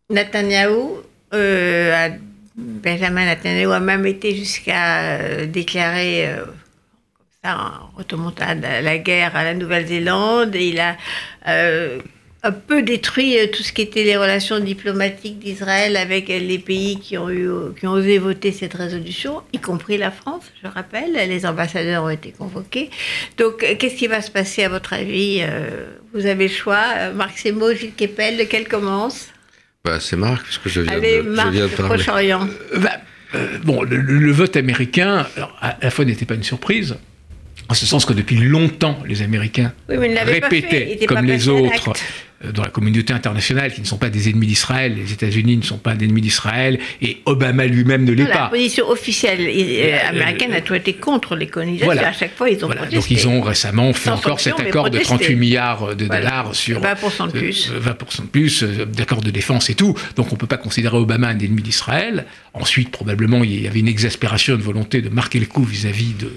[0.10, 1.00] Netanyahou
[1.32, 2.10] a
[2.56, 6.46] Benjamin Netanyahu a même été jusqu'à euh, déclarer euh,
[7.46, 10.54] en remontant la guerre à la Nouvelle-Zélande.
[10.56, 10.98] Il a
[11.48, 12.00] euh,
[12.44, 17.18] un peu détruit tout ce qui était les relations diplomatiques d'Israël avec les pays qui
[17.18, 17.50] ont, eu,
[17.80, 21.14] qui ont osé voter cette résolution, y compris la France, je rappelle.
[21.14, 22.90] Les ambassadeurs ont été convoqués.
[23.38, 25.44] Donc, qu'est-ce qui va se passer à votre avis
[26.14, 27.12] Vous avez le choix.
[27.16, 29.31] Marc Semo, Gilles Kepel, lequel commence?
[29.84, 31.96] Bah, c'est Marc, puisque je viens, Allez, de, Marc, je viens de parler.
[31.96, 32.48] Proche-Orient.
[32.74, 32.92] Euh, bah,
[33.34, 36.98] euh, bon, le, vote américain, alors, à la fois n'était pas une surprise,
[37.72, 41.94] en ce sens que depuis longtemps, les Américains répétaient, comme les autres,
[42.44, 45.62] euh, dans la communauté internationale, qui ne sont pas des ennemis d'Israël, les États-Unis ne
[45.62, 48.44] sont pas des ennemis d'Israël, et Obama lui-même ne l'est pas.
[48.44, 51.92] La position officielle euh, américaine a toujours été contre les colonisations.
[51.92, 52.96] À chaque fois, ils ont protesté.
[52.98, 57.28] Donc ils ont récemment fait encore cet accord de 38 milliards de dollars sur 20%
[57.28, 59.96] de plus, 20% de plus d'accord de défense et tout.
[60.18, 62.26] Donc on ne peut pas considérer Obama un ennemi d'Israël.
[62.54, 66.30] Ensuite, probablement, il y avait une exaspération, une volonté de marquer le coup vis-à-vis de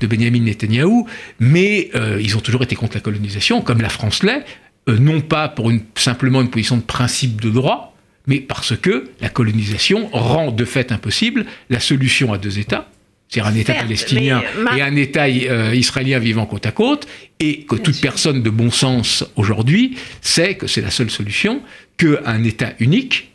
[0.00, 1.06] de Benjamin Netanyahou,
[1.38, 4.44] mais euh, ils ont toujours été contre la colonisation, comme la France l'est,
[4.88, 7.94] euh, non pas pour une, simplement une position de principe de droit,
[8.26, 12.88] mais parce que la colonisation rend de fait impossible la solution à deux États,
[13.28, 14.42] c'est-à-dire un État palestinien
[14.76, 17.06] et un État euh, israélien vivant côte à côte,
[17.38, 21.62] et que toute personne de bon sens aujourd'hui sait que c'est la seule solution,
[21.96, 23.30] qu'un État unique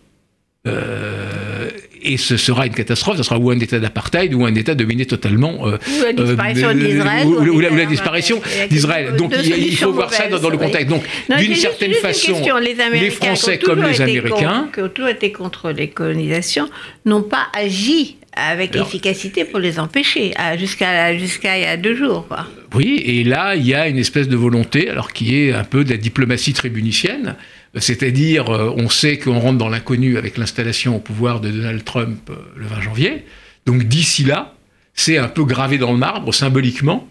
[0.68, 1.70] euh,
[2.02, 5.06] et ce sera une catastrophe, ce sera ou un état d'apartheid ou un état dominé
[5.06, 5.68] totalement.
[5.68, 7.28] Euh, ou la disparition d'Israël.
[7.28, 9.16] Ou, la, disparition d'Israël.
[9.16, 10.90] Donc il, faut voir ça dans, le contexte.
[10.90, 11.04] Donc
[11.38, 12.42] d'une certaine façon,
[12.94, 14.70] les, Français comme les Américains.
[14.74, 16.70] qui ont toujours été contre les colonisations,
[17.06, 22.28] n'ont pas agi avec efficacité pour les empêcher, jusqu'à jusqu'à il y a deux jours.
[22.28, 22.46] Quoi.
[22.74, 25.84] Oui, et là, il y a une espèce de volonté, alors qui est un peu
[25.86, 27.36] de la diplomatie trébunicienne,
[27.78, 32.30] c'est-à-dire, euh, on sait qu'on rentre dans l'inconnu avec l'installation au pouvoir de Donald Trump
[32.30, 33.26] euh, le 20 janvier.
[33.66, 34.54] Donc d'ici là,
[34.94, 37.08] c'est un peu gravé dans le marbre symboliquement,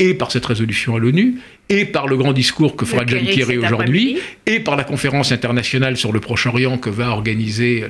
[0.00, 3.58] et par cette résolution à l'ONU, et par le grand discours que fera John Kerry
[3.58, 7.84] aujourd'hui, et par la conférence internationale sur le Proche-Orient que va organiser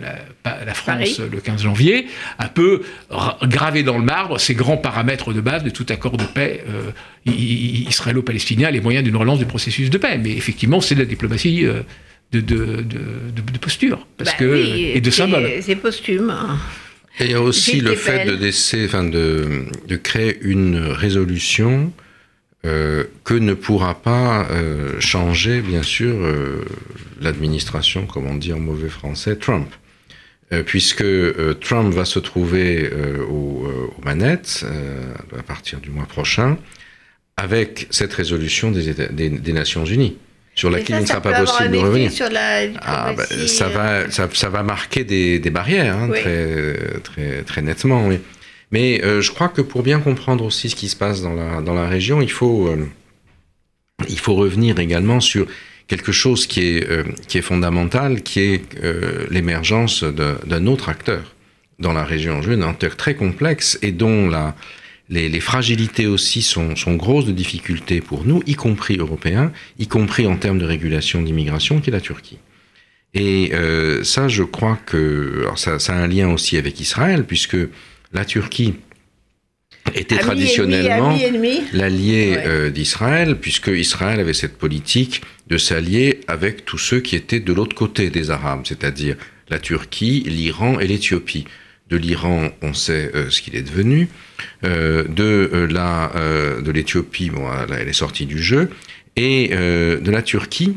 [0.44, 2.06] la, France le 15 janvier,
[2.38, 2.82] un peu
[3.42, 6.90] gravé dans le marbre ces grands paramètres de base de tout accord de paix euh,
[7.26, 10.18] israélo-palestinien, les moyens d'une relance du processus de paix.
[10.18, 11.66] Mais effectivement, c'est de la diplomatie
[12.32, 15.50] de, de, de, posture parce bah que, et de symbole.
[15.62, 16.34] C'est posthume.
[17.20, 21.92] Et il y a aussi le fait de, enfin de, de, créer une résolution
[22.64, 26.64] euh, que ne pourra pas euh, changer, bien sûr, euh,
[27.20, 29.68] l'administration, comme on dit en mauvais français, Trump.
[30.66, 31.04] puisque
[31.60, 32.90] Trump va se trouver
[33.28, 34.64] aux, aux, manettes
[35.38, 36.56] à partir du mois prochain
[37.36, 38.94] avec cette résolution des,
[39.28, 40.16] des Nations Unies
[40.58, 42.10] sur laquelle il ne sera pas possible de revenir.
[42.82, 44.06] Ah, bah, ça, va, euh.
[44.10, 48.08] ça, ça, va marquer des, des barrières, hein, très, très, très nettement.
[48.08, 48.18] Oui.
[48.72, 51.60] Mais euh, je crois que pour bien comprendre aussi ce qui se passe dans la,
[51.62, 52.88] dans la région, il faut, euh,
[54.08, 55.46] il faut revenir également sur
[55.86, 56.86] quelque chose qui est,
[57.28, 58.62] qui est fondamental, qui est
[59.30, 61.34] l'émergence d'un autre acteur
[61.78, 64.54] dans la région, un acteur très complexe et dont la,
[65.08, 70.36] les, fragilités aussi sont, grosses de difficultés pour nous, y compris européens, y compris en
[70.36, 72.38] termes de régulation d'immigration, qui est la Turquie.
[73.14, 77.56] Et euh, ça, je crois que ça, a un lien aussi avec Israël, puisque
[78.12, 78.74] la Turquie
[79.94, 81.16] était Ami, traditionnellement
[81.72, 82.44] l'allié Ouais.
[82.46, 87.52] euh, d'Israël, puisque Israël avait cette politique de s'allier avec tous ceux qui étaient de
[87.54, 89.16] l'autre côté des Arabes, c'est-à-dire
[89.48, 91.46] la Turquie, l'Iran et l'Éthiopie.
[91.90, 94.08] De l'Iran, on sait euh, ce qu'il est devenu.
[94.64, 98.70] Euh, de euh, la euh, de l'Éthiopie, bon, elle, est sortie du jeu.
[99.16, 100.76] Et de la Turquie,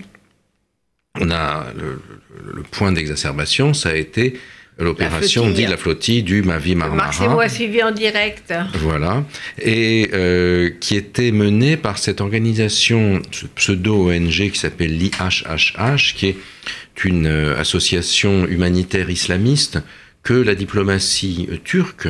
[1.20, 4.39] on a le, point d'exacerbation, ça a été
[4.80, 5.62] l'opération flottille.
[5.62, 7.28] dite la flottile du Mavi Marmara.
[7.30, 8.51] moi suivi en direct.
[8.80, 9.24] Voilà,
[9.59, 16.38] et euh, qui était menée par cette organisation ce pseudo-ONG qui s'appelle l'IHHH, qui est
[17.03, 19.78] une association humanitaire islamiste
[20.24, 22.07] que la diplomatie euh, turque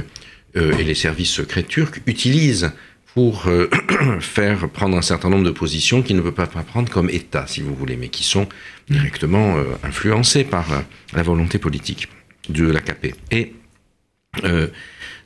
[0.58, 2.72] euh, et les services secrets turcs utilisent
[3.14, 3.70] pour euh,
[4.20, 7.62] faire prendre un certain nombre de positions qu'ils ne peuvent pas prendre comme État, si
[7.62, 8.48] vous voulez, mais qui sont
[8.90, 10.84] directement influencées par
[11.14, 12.10] la volonté politique
[12.50, 13.16] de l'AKP.
[13.32, 13.54] Et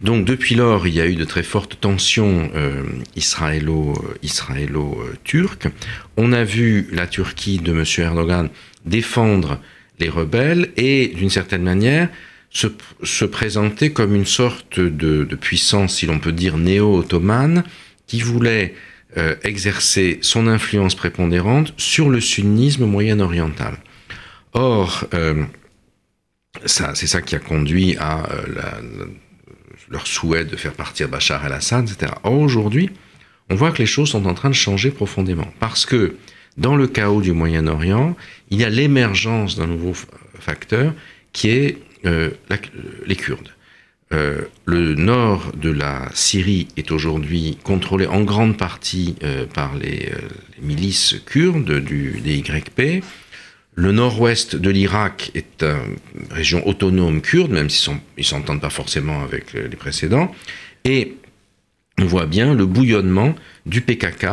[0.01, 2.51] donc depuis lors, il y a eu de très fortes tensions
[3.15, 5.67] israélo, israélo-turques.
[6.17, 7.83] On a vu la Turquie de M.
[7.97, 8.49] Erdogan
[8.86, 9.59] défendre
[9.99, 12.09] les rebelles et, d'une certaine manière,
[12.56, 12.68] se,
[13.03, 17.66] se présenter comme une sorte de, puissance, si l'on peut dire, néo-ottomane,
[18.08, 18.74] qui voulait
[19.18, 23.78] euh, exercer son influence prépondérante sur le sunnisme moyen-oriental.
[24.53, 25.43] Or, euh,
[26.66, 28.45] c'est ça qui a conduit à euh,
[29.89, 32.14] leur souhait de faire partir Bachar el-Assad, etc.
[32.24, 32.89] Or, aujourd'hui,
[33.49, 35.51] on voit que les choses sont en train de changer profondément.
[35.60, 36.16] Parce que
[36.56, 38.16] dans le chaos du Moyen-Orient,
[38.49, 39.91] il y a l'émergence d'un nouveau
[40.39, 40.93] facteur
[41.34, 42.32] qui est euh,
[43.06, 43.49] les Kurdes.
[44.14, 50.12] Euh, le nord de la Syrie est aujourd'hui contrôlé en grande partie euh, par les,
[50.62, 53.03] milices kurdes du, des YP.
[53.74, 59.24] Le nord-ouest de l'Irak est une région autonome kurde, même s'ils ne s'entendent pas forcément
[59.24, 60.34] avec les précédents.
[60.86, 61.16] Et
[61.97, 63.36] on voit bien le bouillonnement
[63.66, 64.28] du PKK,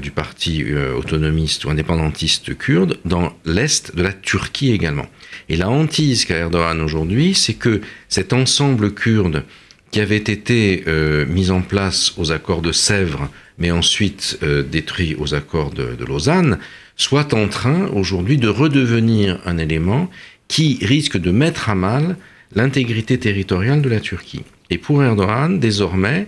[0.00, 5.06] du parti autonomiste ou indépendantiste kurde, dans l'est de la Turquie également.
[5.48, 9.44] Et la hantise qu'a Erdogan aujourd'hui, c'est que cet ensemble kurde
[9.90, 15.14] qui avait été euh, mis en place aux accords de Sèvres, mais ensuite euh, détruit
[15.18, 16.58] aux accords de, Lausanne,
[16.96, 20.10] soit en train aujourd'hui de redevenir un élément
[20.48, 22.16] qui risque de mettre à mal
[22.54, 24.44] l'intégrité territoriale de la Turquie.
[24.70, 26.26] Et pour Erdogan, désormais,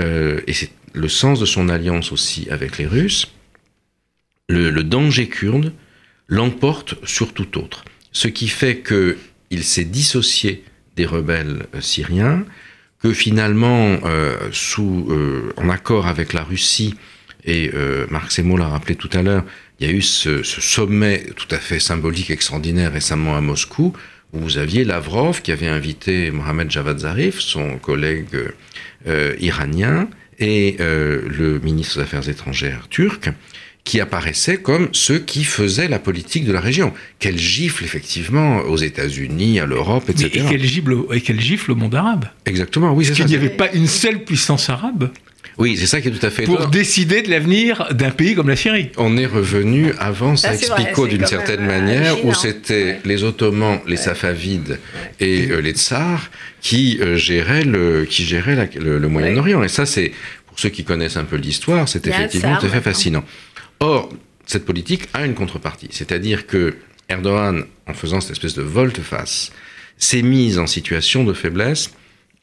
[0.00, 3.32] euh, et c'est le sens de son alliance aussi avec les Russes,
[4.48, 5.72] le danger kurde
[6.28, 7.84] l'emporte sur tout autre.
[8.16, 10.64] Ce qui fait qu'il s'est dissocié
[10.96, 12.46] des rebelles euh, syriens,
[13.02, 14.38] que finalement, euh,
[14.78, 16.94] euh, en accord avec la Russie,
[17.44, 19.44] et euh, Marc Semo l'a rappelé tout à l'heure,
[19.78, 23.92] il y a eu ce, sommet tout à fait symbolique, extraordinaire récemment à Moscou,
[24.32, 28.34] où vous aviez Lavrov qui avait invité Mohamed Javad Zarif, son collègue
[29.38, 30.08] iranien,
[30.38, 33.28] et le ministre des Affaires étrangères turc,
[33.86, 36.92] qui apparaissaient comme ceux qui faisaient la politique de la région.
[37.20, 40.44] Quelle gifle, effectivement, aux États-Unis, à l'Europe, Mais- etc.
[40.44, 43.16] et, quel gifle, et quel gifle au monde arabe Exactement, oui, c'est ça.
[43.18, 45.10] Qu'il n'y avait pas une seule puissance arabe
[45.56, 46.68] Oui, c'est ça qui est tout à fait pour étonnant.
[46.70, 48.90] décider de l'avenir d'un pays comme la Syrie.
[48.96, 50.50] On est revenu avant c'est
[51.08, 53.00] d'une certaine euh, manière, où c'était Ouais.
[53.04, 54.80] les Ottomans, les Safavides
[55.20, 56.30] et euh, les Tsars
[56.60, 59.62] qui euh, géraient le, qui géraient la- le, le Moyen-Orient.
[59.62, 60.10] Et ça, c'est
[60.48, 62.82] pour ceux qui connaissent un peu l'histoire, c'est Il effectivement tout à fait maintenant.
[62.92, 63.24] fascinant.
[63.80, 64.08] Or,
[64.46, 66.76] cette politique a une contrepartie, c'est-à-dire que
[67.08, 69.52] Erdogan, en faisant cette espèce de volte-face,
[69.98, 71.90] s'est mis en situation de faiblesse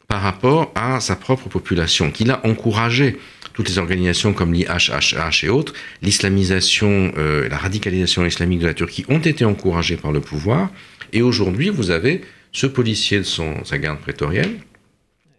[0.07, 3.17] par rapport à sa propre population, qu'il a encouragé
[3.53, 9.05] toutes les organisations comme l'IHHH et autres, l'islamisation, euh, la radicalisation islamique de la Turquie
[9.09, 10.69] ont été encouragées par le pouvoir.
[11.13, 12.21] Et aujourd'hui, vous avez
[12.51, 14.57] ce policier de sa garde prétorienne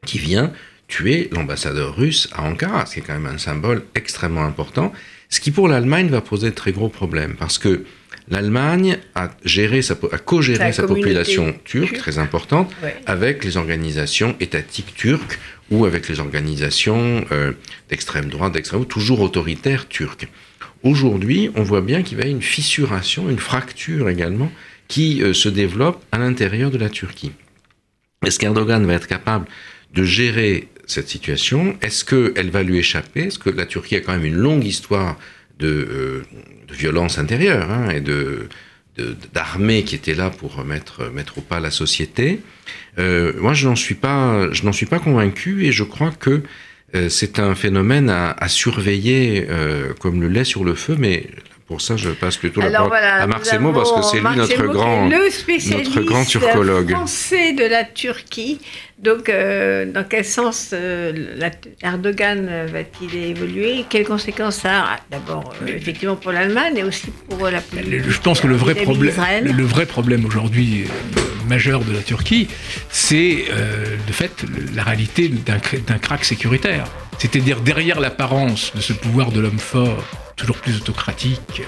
[0.07, 0.53] qui vient
[0.87, 4.93] tuer l'ambassadeur russe à Ankara, ce qui est quand même un symbole extrêmement important,
[5.35, 7.85] ce qui pour l'Allemagne va poser de très gros problèmes, parce que
[8.29, 11.97] l'Allemagne a géré sa, a co-géré Sa population turque, turque.
[11.99, 12.95] très importante, Ouais.
[13.07, 15.41] avec les organisations étatiques turques
[15.73, 17.51] ou avec les organisations euh,
[17.89, 20.29] d'extrême droite, d'extrême droite, toujours autoritaires turques.
[20.85, 24.53] Aujourd'hui, on voit bien qu'il y a une fissuration, une fracture également,
[24.87, 27.33] qui euh, se développe à l'intérieur de la Turquie.
[28.25, 29.47] Est-ce qu'Erdogan va être capable
[29.93, 33.25] de gérer cette situation Est-ce qu'elle va lui échapper?
[33.25, 35.19] Est-ce que la Turquie a quand même une longue histoire
[35.59, 36.23] de, euh,
[36.69, 38.49] de violence intérieure hein, et de
[39.33, 42.41] d'armées qui étaient là pour mettre, mettre au pas la société?
[42.99, 46.43] Euh, moi, je n'en suis pas, je n'en suis pas convaincu et je crois que
[46.95, 51.27] euh, c'est un phénomène à, à surveiller euh, comme le lait sur le feu, mais
[51.67, 54.67] pour ça, je passe plutôt la parole à Marc Semo parce que c'est lui notre
[54.67, 56.91] grand, le spécialiste notre grand turcologue.
[56.91, 58.61] français de la Turquie.
[58.99, 61.13] Donc, euh, dans quel sens euh,
[61.83, 63.87] Erdogan va-t-il évoluer?
[63.89, 68.11] Quelles conséquences ça a D'abord, euh, effectivement, pour l'Allemagne et aussi pour la politique.
[68.11, 70.85] Je pense que le vrai problème, le vrai problème aujourd'hui
[71.45, 72.49] majeur de la Turquie,
[72.91, 73.45] c'est
[74.07, 76.85] de fait la réalité d'un crack sécuritaire.
[77.19, 80.05] C'est-à-dire derrière l'apparence de ce pouvoir de l'homme fort,
[80.37, 81.63] toujours plus autocratique,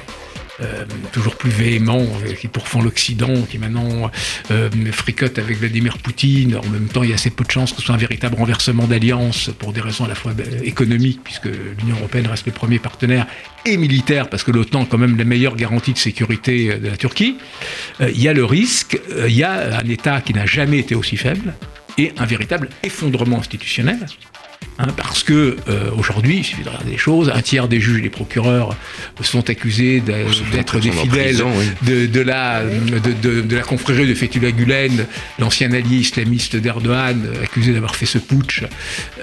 [0.63, 4.11] euh, toujours plus véhément, euh, qui pourfend l'Occident, qui maintenant
[4.51, 6.57] euh, fricote avec Vladimir Poutine.
[6.57, 8.37] En même temps, il y a assez peu de chances que ce soit un véritable
[8.37, 10.33] renversement d'alliance pour des raisons à la fois
[10.63, 13.27] économiques, puisque l'Union européenne reste le premier partenaire,
[13.67, 16.97] et militaire, parce que l'OTAN est quand même la meilleure garantie de sécurité de la
[16.97, 17.37] Turquie.
[18.01, 21.17] il y a le risque, il y a un État qui n'a jamais été aussi
[21.17, 21.55] faible,
[21.99, 24.07] et un véritable effondrement institutionnel.
[24.79, 28.01] Hein, parce que euh, aujourd'hui, il suffit de regarder les choses, un tiers des juges
[28.01, 28.77] et des procureurs
[29.23, 31.43] sont accusés d'être des fidèles
[31.83, 35.07] de, la, de, la confrérie de Fethullah Gulen,
[35.39, 38.65] l'ancien allié islamiste d'Erdogan, accusé d'avoir fait ce putsch,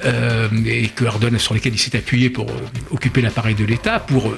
[0.05, 2.55] euh, et que Erdogan, sur lesquels il s'est appuyé pour euh,
[2.89, 4.35] occuper l'appareil de l'État, pour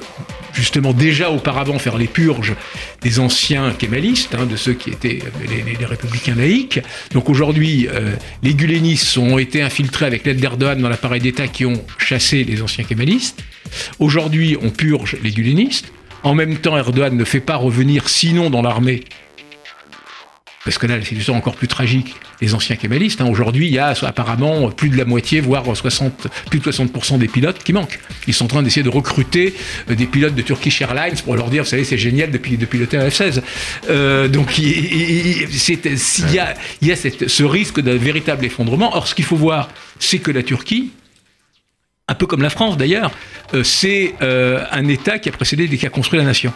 [0.52, 2.54] justement déjà auparavant faire les purges
[3.00, 6.80] des anciens kémalistes, hein, de ceux qui étaient les, républicains laïcs.
[7.12, 7.88] Donc aujourd'hui,
[8.42, 12.44] les gulenistes ont été infiltrés avec l'aide d'Erdogan dans la l'appareil d'État qui ont chassé
[12.44, 13.42] les anciens kémalistes.
[13.98, 15.92] Aujourd'hui, on purge les gulenistes.
[16.22, 19.02] En même temps, Erdogan ne fait pas revenir, sinon dans l'armée,
[20.66, 23.20] parce que là, c'est situation encore plus tragique, les anciens kémalistes.
[23.20, 23.28] Hein.
[23.30, 27.28] Aujourd'hui, il y a apparemment plus de la moitié, voire 60, plus de 60% des
[27.28, 28.00] pilotes qui manquent.
[28.26, 29.54] Ils sont en train d'essayer de recruter
[29.88, 32.96] euh, des pilotes de Turkish Airlines pour leur dire, vous savez, c'est génial de, piloter
[32.96, 33.42] un F-16.
[33.88, 34.64] Euh, donc, il,
[36.34, 38.96] y a, il y a ce risque d'un véritable effondrement.
[38.96, 39.68] Or, ce qu'il faut voir,
[40.00, 40.90] c'est que la Turquie,
[42.08, 43.12] un peu comme la France d'ailleurs,
[43.54, 46.52] euh, c'est un État qui a précédé et qui a construit la nation.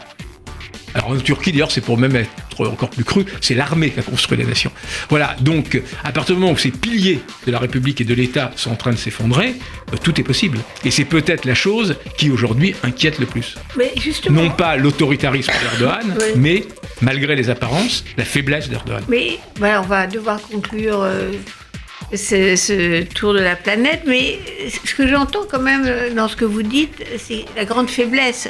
[0.94, 2.30] Alors en Turquie, d'ailleurs, c'est pour même être
[2.68, 4.70] encore plus cru, c'est l'armée qui a construit la nation.
[5.08, 8.50] Voilà, donc à partir du moment où ces piliers de la République et de l'État
[8.56, 9.54] sont en train de s'effondrer,
[9.92, 10.58] euh, tout est possible.
[10.84, 13.56] Et c'est peut-être la chose qui aujourd'hui inquiète le plus.
[13.76, 14.42] Mais justement...
[14.42, 16.64] Non pas l'autoritarisme d'Erdogan, mais
[17.00, 19.02] malgré les apparences, la faiblesse d'Erdogan.
[19.08, 21.02] Mais voilà, on va devoir conclure.
[21.02, 21.32] Euh,
[22.14, 24.40] ce, ce, tour de la planète, mais
[24.84, 28.48] ce que j'entends quand même euh, dans ce que vous dites, c'est la grande faiblesse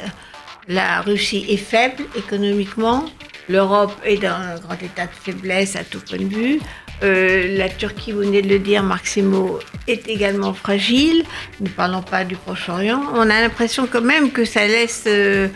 [0.71, 3.05] la Russie est faible économiquement,
[3.49, 6.59] l'Europe est dans un grand état de faiblesse à tout point de vue,
[7.03, 11.23] euh, la Turquie, vous venez de le dire, Maximo, est également fragile,
[11.59, 13.01] ne parlons pas du Proche-Orient.
[13.15, 15.47] On a l'impression quand même que ça laisse euh,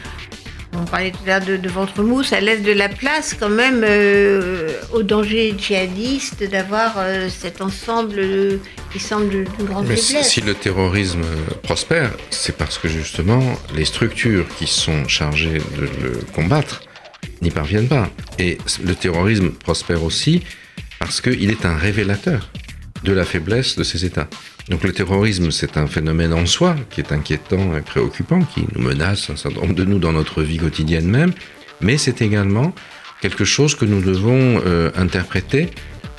[0.79, 3.83] on parlait tout à l'heure de, ventre mou, ça laisse de la place quand même
[3.83, 8.21] euh, au danger djihadiste d'avoir euh, cet ensemble
[8.91, 11.23] qui semble d'une grande Mais Si le terrorisme
[11.63, 13.41] prospère, c'est parce que justement
[13.75, 16.81] les structures qui sont chargées de le combattre
[17.41, 18.09] n'y parviennent pas.
[18.39, 20.43] Et le terrorisme prospère aussi
[20.99, 22.49] parce qu'il est un révélateur
[23.03, 24.27] de la faiblesse de ces États.
[24.69, 28.81] Donc le terrorisme, c'est un phénomène en soi qui est inquiétant et préoccupant, qui nous
[28.81, 31.33] menace un certain nombre de nous dans notre vie quotidienne même,
[31.81, 32.73] mais c'est également
[33.21, 35.69] quelque chose que nous devons euh, interpréter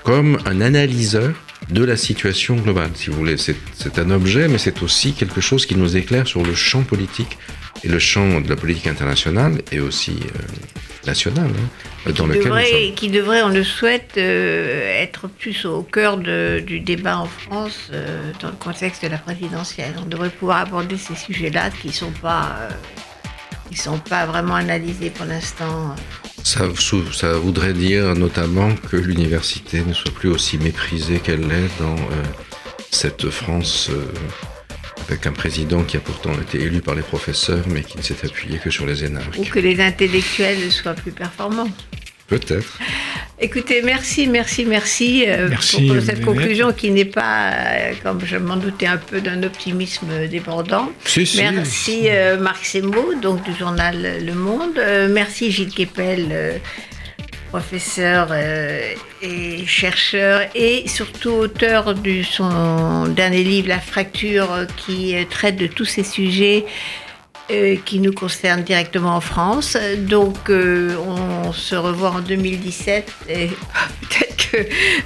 [0.05, 1.34] comme un analyseur
[1.70, 3.36] de la situation globale, si vous voulez.
[3.36, 7.38] C'est un objet, mais c'est aussi quelque chose qui nous éclaire sur le champ politique
[7.85, 12.93] et le champ de la politique internationale et aussi euh, nationale hein, dans lequel devrait,
[12.97, 18.33] Qui devrait, on le souhaite, euh, être plus au cœur du débat en France euh,
[18.41, 19.95] dans le contexte de la présidentielle.
[20.03, 22.57] On devrait pouvoir aborder ces sujets-là qui ne sont, pas,
[23.74, 25.95] sont pas vraiment analysés pour l'instant.
[26.43, 26.64] Ça,
[27.12, 31.97] ça, voudrait dire notamment que l'université ne soit plus aussi méprisée qu'elle l'est dans
[32.91, 33.91] cette France
[35.09, 38.25] avec un président qui a pourtant été élu par les professeurs, mais qui ne s'est
[38.25, 39.39] appuyé que sur les énarques.
[39.39, 41.69] Ou que les intellectuels soient plus performants.
[42.27, 42.79] Peut-être.
[43.39, 48.57] Écoutez, merci, merci, merci, euh, pour cette conclusion qui n'est pas, euh, comme je m'en
[48.57, 50.91] doutais un peu, d'un optimisme débordant.
[51.37, 54.81] merci euh, Marc Semo, donc du journal Le Monde.
[55.13, 56.61] merci Gilles Kepel
[57.57, 58.93] professeur euh,
[59.27, 65.66] et chercheur et surtout auteur de son dernier livre La fracture qui euh, traite de
[65.66, 66.64] tous ces sujets
[67.51, 69.77] euh, qui nous concernent directement en France.
[69.99, 73.49] Donc on se revoit en 2017 et
[74.01, 74.37] peut-être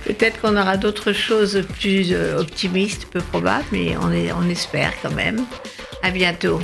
[0.04, 5.12] peut-être qu'on aura d'autres choses plus optimistes, peu probables, mais on, est, on espère quand
[5.12, 5.44] même.
[6.02, 6.60] À bientôt.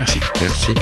[0.00, 0.20] Merci.
[0.40, 0.74] Merci.